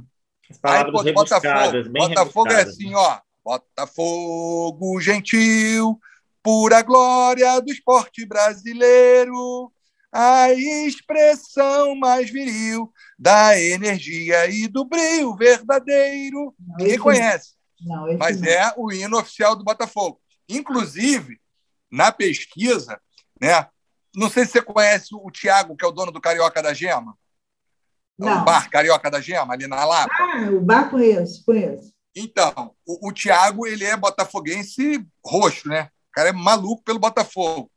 [0.64, 3.20] Aí, pô, Botafogo, Botafogo é assim, ó.
[3.44, 6.00] Botafogo gentil,
[6.44, 9.72] pura glória do esporte brasileiro,
[10.12, 16.54] a expressão mais viril da energia e do brilho verdadeiro.
[16.60, 18.48] Não, Ninguém conhece, não, mas não.
[18.50, 20.20] é o hino oficial do Botafogo.
[20.48, 21.40] Inclusive,
[21.92, 23.00] na pesquisa,
[23.40, 23.68] né?
[24.16, 27.16] Não sei se você conhece o Tiago, que é o dono do Carioca da Gema.
[28.18, 28.42] Não.
[28.42, 30.12] O bar Carioca da Gema, ali na Lapa.
[30.20, 31.94] Ah, o bar conheço, conheço.
[32.20, 35.90] Então, o, o Thiago, ele é botafoguense roxo, né?
[36.10, 37.72] O cara é maluco pelo Botafogo.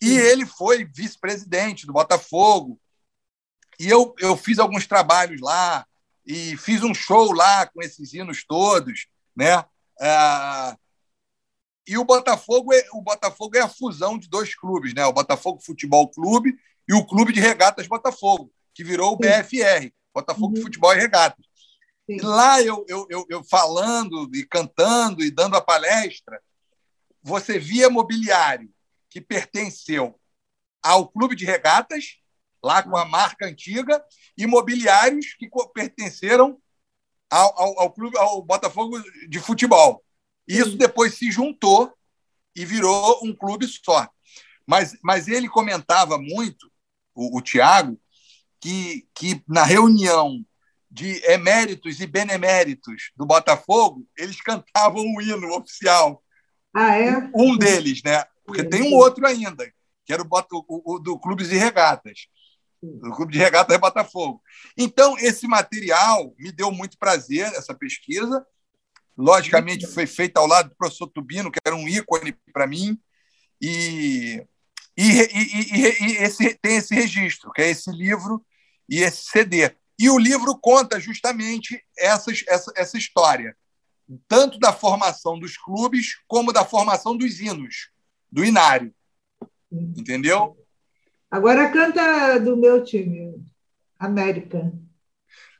[0.00, 2.80] E ele foi vice-presidente do Botafogo.
[3.78, 5.86] E eu, eu fiz alguns trabalhos lá
[6.26, 9.06] e fiz um show lá com esses hinos todos,
[9.36, 9.64] né?
[10.00, 10.76] Ah,
[11.86, 15.04] e o Botafogo, é, o Botafogo é a fusão de dois clubes, né?
[15.04, 16.56] O Botafogo Futebol Clube
[16.88, 20.62] e o Clube de Regatas Botafogo que virou o BFR, Botafogo uhum.
[20.62, 21.46] Futebol e Regatas.
[22.08, 26.40] E lá eu, eu, eu, eu, falando e cantando e dando a palestra,
[27.22, 28.70] você via mobiliário
[29.08, 30.20] que pertenceu
[30.82, 32.18] ao Clube de Regatas,
[32.62, 34.04] lá com a marca antiga,
[34.36, 36.60] e mobiliários que pertenceram
[37.30, 40.04] ao, ao, ao, clube, ao Botafogo de futebol.
[40.46, 41.92] E isso depois se juntou
[42.54, 44.08] e virou um clube só.
[44.66, 46.70] Mas, mas ele comentava muito,
[47.14, 47.98] o, o Tiago,
[48.60, 50.44] que, que na reunião
[50.94, 56.22] de eméritos e beneméritos do Botafogo, eles cantavam o hino oficial.
[56.72, 57.30] Ah, é?
[57.34, 58.24] Um deles, né?
[58.46, 59.66] Porque tem um outro ainda,
[60.06, 62.28] que era o, o, o do Clubes e Regatas.
[62.80, 64.40] O Clube de Regatas é Botafogo.
[64.78, 68.46] Então, esse material me deu muito prazer, essa pesquisa.
[69.18, 72.96] Logicamente, foi feita ao lado do professor Tubino, que era um ícone para mim.
[73.60, 74.40] E,
[74.96, 78.46] e, e, e, esse, tem esse registro, que é esse livro
[78.88, 79.74] e esse CD.
[79.98, 83.56] E o livro conta justamente essas, essa, essa história,
[84.28, 87.90] tanto da formação dos clubes como da formação dos hinos,
[88.30, 88.92] do Inário.
[89.70, 90.56] Entendeu?
[91.30, 93.44] Agora canta do meu time,
[93.98, 94.72] América.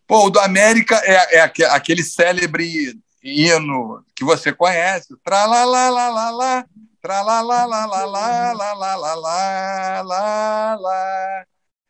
[0.07, 5.17] Pô, o do América é, é aquele célebre hino que você conhece.
[5.25, 6.67] Tralalalala,
[7.01, 7.87] tralalalala,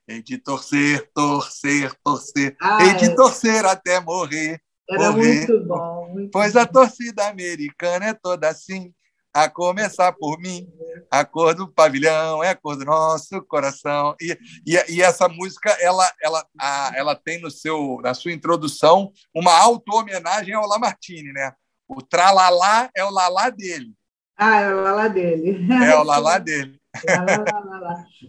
[0.07, 2.55] Hei de torcer, torcer, torcer.
[2.61, 2.89] Ai.
[2.89, 4.61] Hei de torcer até morrer.
[4.89, 6.11] Era muito bom.
[6.13, 6.59] Muito pois bom.
[6.61, 8.93] a torcida americana é toda assim,
[9.33, 10.69] a começar por mim.
[11.11, 14.15] A cor do pavilhão é a cor do nosso coração.
[14.21, 19.11] E, e, e essa música, ela, ela, a, ela tem no seu, na sua introdução
[19.35, 21.53] uma auto-homenagem ao Lamartine, né?
[21.89, 23.95] O tralalá é o lalá dele.
[24.37, 25.67] Ah, é o lalá dele.
[25.83, 26.79] É o lalá dele.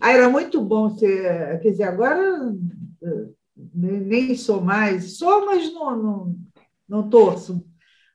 [0.01, 1.59] Ah, era muito bom ser.
[1.61, 2.53] Quer dizer, agora
[3.74, 6.36] nem sou mais, sou, mas não, não,
[6.88, 7.66] não torço.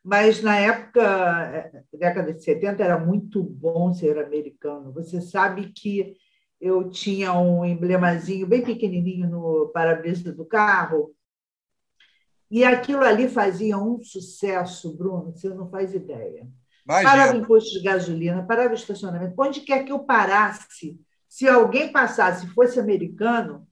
[0.02, 4.92] Mas na época, década de 70, era muito bom ser americano.
[4.92, 6.16] Você sabe que
[6.60, 11.14] eu tinha um emblemazinho bem pequenininho no para-brisa do carro,
[12.50, 16.48] e aquilo ali fazia um sucesso, Bruno, você não faz ideia.
[16.90, 17.10] Imagina.
[17.10, 21.92] Parava em posto de gasolina, parava em estacionamento, onde quer que eu parasse, se alguém
[21.92, 23.64] passasse e fosse americano,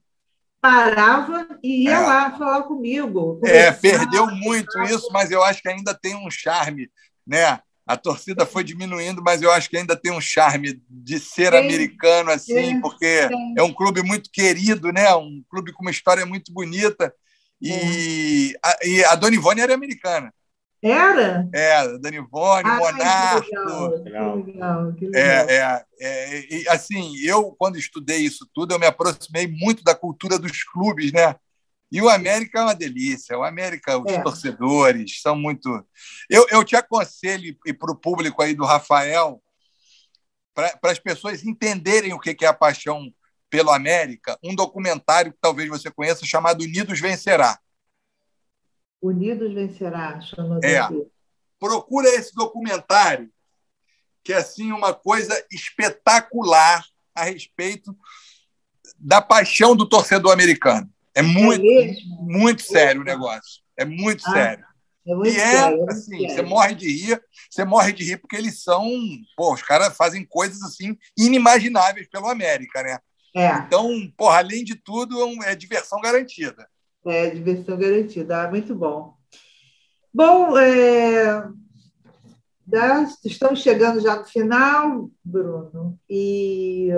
[0.61, 1.99] parava e ia é.
[1.99, 3.41] lá falar comigo.
[3.43, 6.89] É, perdeu muito isso, mas eu acho que ainda tem um charme,
[7.27, 7.59] né?
[7.85, 11.59] A torcida foi diminuindo, mas eu acho que ainda tem um charme de ser tem,
[11.59, 13.55] americano assim, tem, porque tem.
[13.57, 15.13] é um clube muito querido, né?
[15.15, 17.13] Um clube com uma história muito bonita.
[17.61, 18.67] E, é.
[18.67, 20.33] a, e a Dona Ivone era americana.
[20.81, 21.49] Era?
[21.53, 23.41] É, Dani Ivone, ah, Monarco.
[23.41, 25.13] Que legal, que legal, que legal.
[25.13, 29.93] É, é, é, e, assim, eu, quando estudei isso tudo, eu me aproximei muito da
[29.93, 31.35] cultura dos clubes, né?
[31.91, 33.37] E o América é uma delícia.
[33.37, 34.21] O América, os é.
[34.21, 35.85] torcedores são muito.
[36.29, 39.41] Eu, eu te aconselho, e para o público aí do Rafael,
[40.53, 43.11] para as pessoas entenderem o que é a paixão
[43.49, 47.59] pelo América, um documentário que talvez você conheça chamado Unidos Vencerá.
[49.01, 50.79] Unidos Vencerá, chama é.
[50.79, 51.05] Aqui.
[51.59, 53.29] Procura esse documentário,
[54.23, 57.95] que é assim uma coisa espetacular a respeito
[58.97, 60.89] da paixão do torcedor americano.
[61.13, 63.61] É muito, é muito sério o negócio.
[63.75, 64.65] É muito ah, sério.
[65.07, 66.29] É muito e é, sério, é assim, sério.
[66.29, 68.89] você morre de rir, você morre de rir porque eles são,
[69.35, 72.99] pô, os caras fazem coisas assim inimagináveis pelo América, né?
[73.35, 73.47] É.
[73.59, 76.67] Então, porra, além de tudo, é, é diversão garantida.
[77.05, 78.43] É, diversão garantida.
[78.43, 79.15] Ah, muito bom.
[80.13, 81.49] Bom, é,
[83.23, 86.89] estamos chegando já no final, Bruno, e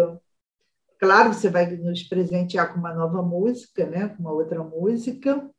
[0.99, 5.49] claro, você vai nos presentear com uma nova música, né, com uma outra música,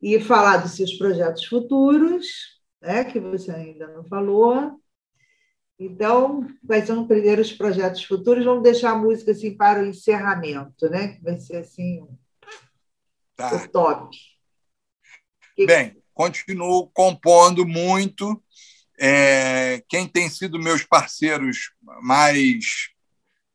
[0.00, 2.26] e falar dos seus projetos futuros,
[2.80, 4.80] né, que você ainda não falou.
[5.78, 8.44] Então, quais são os projetos futuros?
[8.44, 11.08] Vamos deixar a música assim para o encerramento, né?
[11.14, 12.04] Que vai ser assim
[13.38, 13.54] Tá.
[13.54, 14.18] O top.
[15.56, 18.42] Bem, continuo compondo muito.
[18.98, 21.70] É, quem tem sido meus parceiros
[22.02, 22.90] mais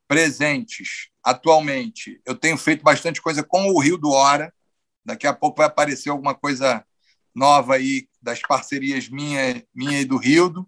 [0.07, 4.53] presentes atualmente, eu tenho feito bastante coisa com o Rio do Hora.
[5.03, 6.85] Daqui a pouco vai aparecer alguma coisa
[7.35, 10.61] nova aí das parcerias minha, minha e do Rildo.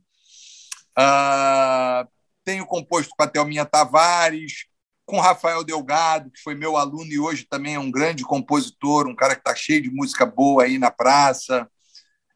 [0.91, 2.05] Uh,
[2.43, 4.65] tenho composto com a Thelminha Tavares,
[5.05, 9.15] com Rafael Delgado, que foi meu aluno e hoje também é um grande compositor, um
[9.15, 11.69] cara que está cheio de música boa aí na praça.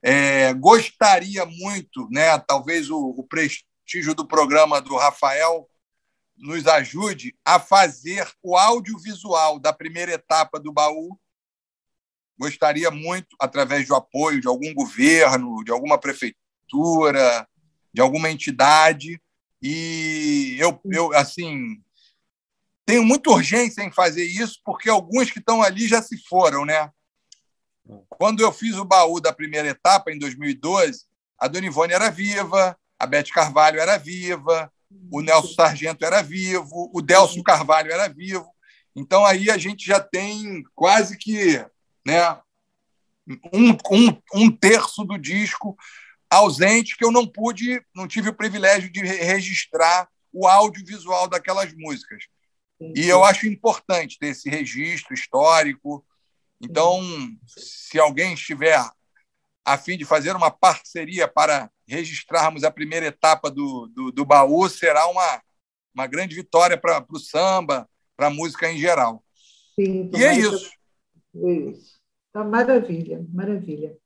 [0.01, 5.67] É, gostaria muito, né, talvez o, o prestígio do programa do Rafael
[6.37, 11.19] nos ajude a fazer o audiovisual da primeira etapa do baú.
[12.37, 17.45] Gostaria muito, através do apoio de algum governo, de alguma prefeitura,
[17.93, 19.21] de alguma entidade.
[19.61, 21.83] E eu, eu assim,
[22.89, 26.89] tenho muita urgência em fazer isso, porque alguns que estão ali já se foram, né?
[28.09, 31.05] Quando eu fiz o baú da primeira etapa, em 2012,
[31.37, 34.73] a Dona Ivone era viva, a Beth Carvalho era viva,
[35.11, 38.49] o Nelson Sargento era vivo, o Delcio Carvalho era vivo.
[38.95, 41.63] Então aí a gente já tem quase que
[42.03, 42.39] né,
[43.53, 45.77] um, um, um terço do disco
[46.27, 52.23] ausente que eu não pude, não tive o privilégio de registrar o audiovisual daquelas músicas.
[52.79, 56.05] E eu acho importante ter esse registro histórico.
[56.61, 57.01] Então,
[57.45, 58.79] se alguém estiver
[59.65, 64.67] a fim de fazer uma parceria para registrarmos a primeira etapa do, do, do baú,
[64.69, 65.41] será uma,
[65.93, 69.23] uma grande vitória para o samba, para a música em geral.
[69.75, 70.71] Sim, e é isso.
[71.35, 71.99] Isso.
[72.31, 73.97] Tá maravilha, maravilha.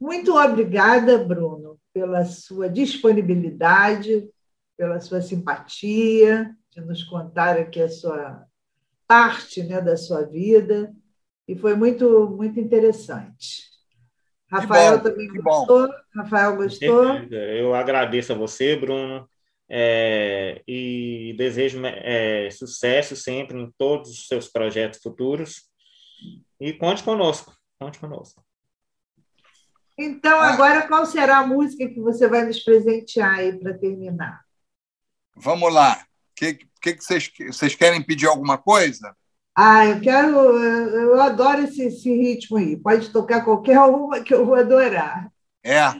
[0.00, 4.28] Muito obrigada, Bruno, pela sua disponibilidade,
[4.76, 8.44] pela sua simpatia, de nos contar aqui a sua
[9.06, 10.92] parte né, da sua vida,
[11.46, 13.64] e foi muito, muito interessante.
[14.50, 15.86] Rafael bom, também gostou?
[15.86, 15.94] Bom.
[16.16, 17.14] Rafael gostou?
[17.30, 19.28] Eu agradeço a você, Bruno,
[19.68, 25.68] é, e desejo é, sucesso sempre em todos os seus projetos futuros.
[26.60, 28.42] E conte conosco, conte conosco.
[29.98, 30.52] Então, ah.
[30.52, 34.42] agora, qual será a música que você vai nos presentear aí para terminar?
[35.36, 36.04] Vamos lá.
[36.34, 39.14] O que, que, que vocês, vocês querem pedir alguma coisa?
[39.56, 40.36] Ah, eu quero.
[40.36, 42.76] Eu adoro esse, esse ritmo aí.
[42.76, 45.30] Pode tocar qualquer uma que eu vou adorar.
[45.62, 45.78] É.
[45.78, 45.94] é.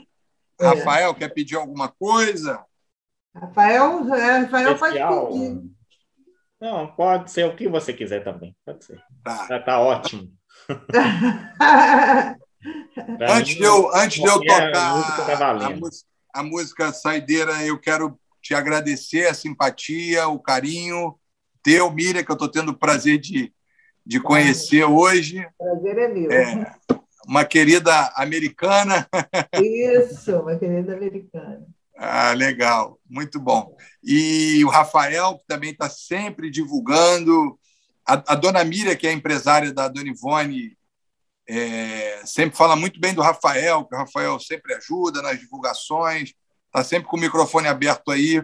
[0.61, 2.61] Rafael, quer pedir alguma coisa?
[3.33, 5.75] Rafael, é, Rafael pode pedir.
[6.59, 8.53] Não, pode ser o que você quiser também.
[8.65, 9.01] Pode ser.
[9.23, 10.29] Tá, tá, tá ótimo.
[13.29, 14.89] antes, mim, de eu, antes de eu tocar tá
[15.65, 21.17] a, música, a música Saideira, eu quero te agradecer a simpatia, o carinho
[21.63, 23.51] teu, Miriam, que eu estou tendo o prazer de,
[24.05, 25.43] de conhecer hoje.
[25.57, 26.31] Prazer é meu.
[26.31, 26.75] É,
[27.27, 29.09] uma querida americana.
[29.59, 31.65] Isso, uma querida americana.
[31.97, 33.75] Ah, legal, muito bom.
[34.03, 37.57] E o Rafael, que também está sempre divulgando.
[38.07, 40.77] A, a, dona Miriam, que é empresária da Dona Ivone,
[41.49, 46.35] é, sempre fala muito bem do Rafael, que o Rafael sempre ajuda nas divulgações,
[46.75, 48.43] está sempre com o microfone aberto aí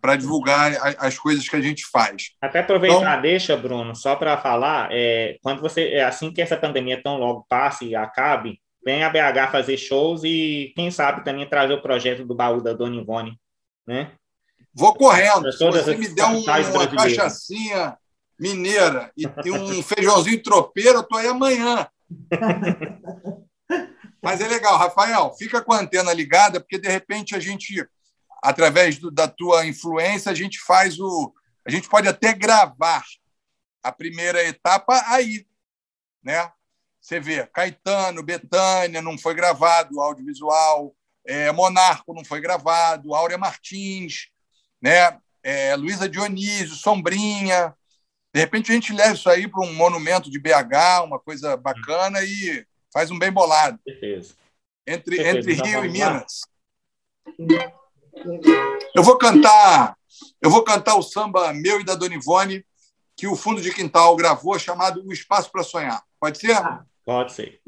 [0.00, 2.30] para divulgar as coisas que a gente faz.
[2.40, 6.56] Até aproveitar, então, deixa, Bruno, só para falar, é, quando você, é, assim que essa
[6.56, 11.48] pandemia tão logo passe e acabe, vem a BH fazer shows e quem sabe também
[11.48, 13.36] trazer o projeto do baú da Dona Ivone,
[13.86, 14.12] né?
[14.72, 15.50] Vou correndo.
[15.52, 17.96] Se você me der um, uma cachaçinha
[18.38, 21.88] mineira e, e um feijãozinho tropeiro, eu tô aí amanhã.
[24.24, 27.86] Mas é legal, Rafael, fica com a antena ligada, porque de repente a gente
[28.44, 31.34] através do, da tua influência, a gente faz o.
[31.66, 33.02] A gente pode até gravar
[33.82, 35.46] a primeira etapa aí.
[36.22, 36.52] Né?
[37.00, 40.94] Você vê, Caetano, Betânia, não foi gravado, audiovisual,
[41.24, 44.28] é, Monarco não foi gravado, Áurea Martins,
[44.80, 45.18] né?
[45.42, 47.74] É, Luísa Dionísio, Sombrinha.
[48.32, 52.22] De repente a gente leva isso aí para um monumento de BH, uma coisa bacana,
[52.22, 53.76] e faz um bem bolado.
[53.82, 54.34] Certeza.
[54.86, 55.50] Entre, Certeza.
[55.50, 56.42] entre Rio e Minas.
[58.94, 59.96] Eu vou cantar,
[60.40, 62.64] eu vou cantar o samba meu e da Dona Ivone,
[63.16, 66.04] que o Fundo de Quintal gravou, chamado O Espaço para Sonhar.
[66.20, 66.56] Pode ser?
[67.04, 67.60] Pode ser.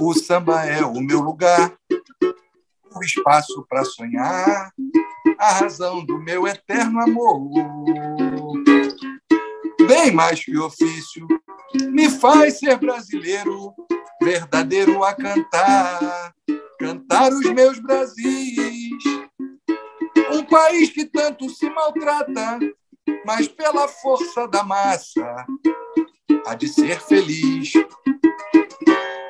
[0.00, 1.76] O samba é o meu lugar,
[2.94, 4.72] o espaço para sonhar,
[5.38, 7.50] a razão do meu eterno amor.
[9.86, 11.26] Bem mais que ofício,
[11.74, 13.74] me faz ser brasileiro,
[14.22, 16.34] verdadeiro a cantar
[16.78, 19.02] cantar os meus Brasis.
[20.32, 22.60] Um país que tanto se maltrata,
[23.26, 25.46] mas pela força da massa
[26.46, 27.72] há de ser feliz.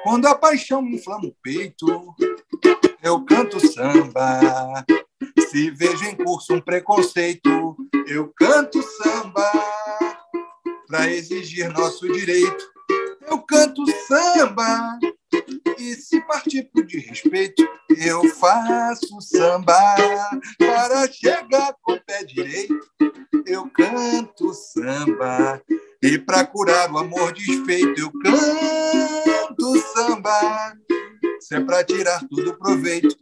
[0.03, 2.15] Quando a paixão me inflama o peito,
[3.03, 4.85] eu canto samba.
[5.51, 7.77] Se vejo em curso um preconceito,
[8.07, 9.51] eu canto samba.
[10.89, 12.65] Para exigir nosso direito,
[13.31, 14.99] eu canto samba.
[15.79, 19.97] E se partir por de respeito, eu faço samba
[20.59, 22.75] para chegar com o pé direito.
[23.47, 25.63] Eu canto samba
[26.03, 30.75] e para curar o amor desfeito, eu canto samba.
[31.49, 33.17] Se é para tirar tudo proveito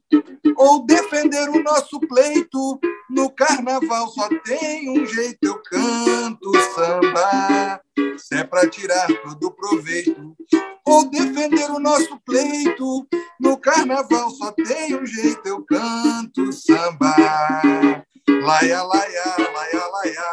[0.56, 7.80] ou defender o nosso pleito, no carnaval só tem um jeito, eu canto samba.
[8.18, 10.34] Se é para tirar todo proveito
[10.84, 13.06] ou defender o nosso pleito.
[13.38, 17.14] No carnaval só tem um jeito, eu canto samba.
[18.28, 20.24] Laia, laia, laia, laia.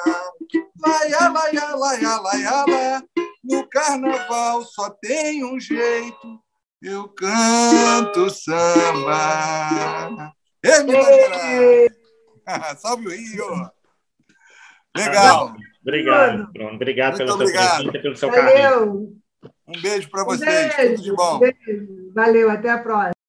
[0.84, 3.04] Laia, laia, laia, laia, laia.
[3.44, 6.40] No carnaval só tem um jeito,
[6.84, 10.34] eu canto samba.
[10.62, 11.92] Ei, Minas
[12.80, 13.72] Salve o Rio!
[14.96, 15.56] Legal!
[15.82, 16.76] Obrigado, Bruno.
[16.76, 17.68] Obrigado Muito pela obrigado.
[17.68, 18.44] sua presença, pelo seu Valeu.
[18.44, 19.14] carinho.
[19.68, 20.76] Um beijo para vocês.
[20.76, 21.40] Beijo, Tudo de bom.
[21.40, 22.12] Beijo.
[22.14, 23.14] Valeu, até a próxima.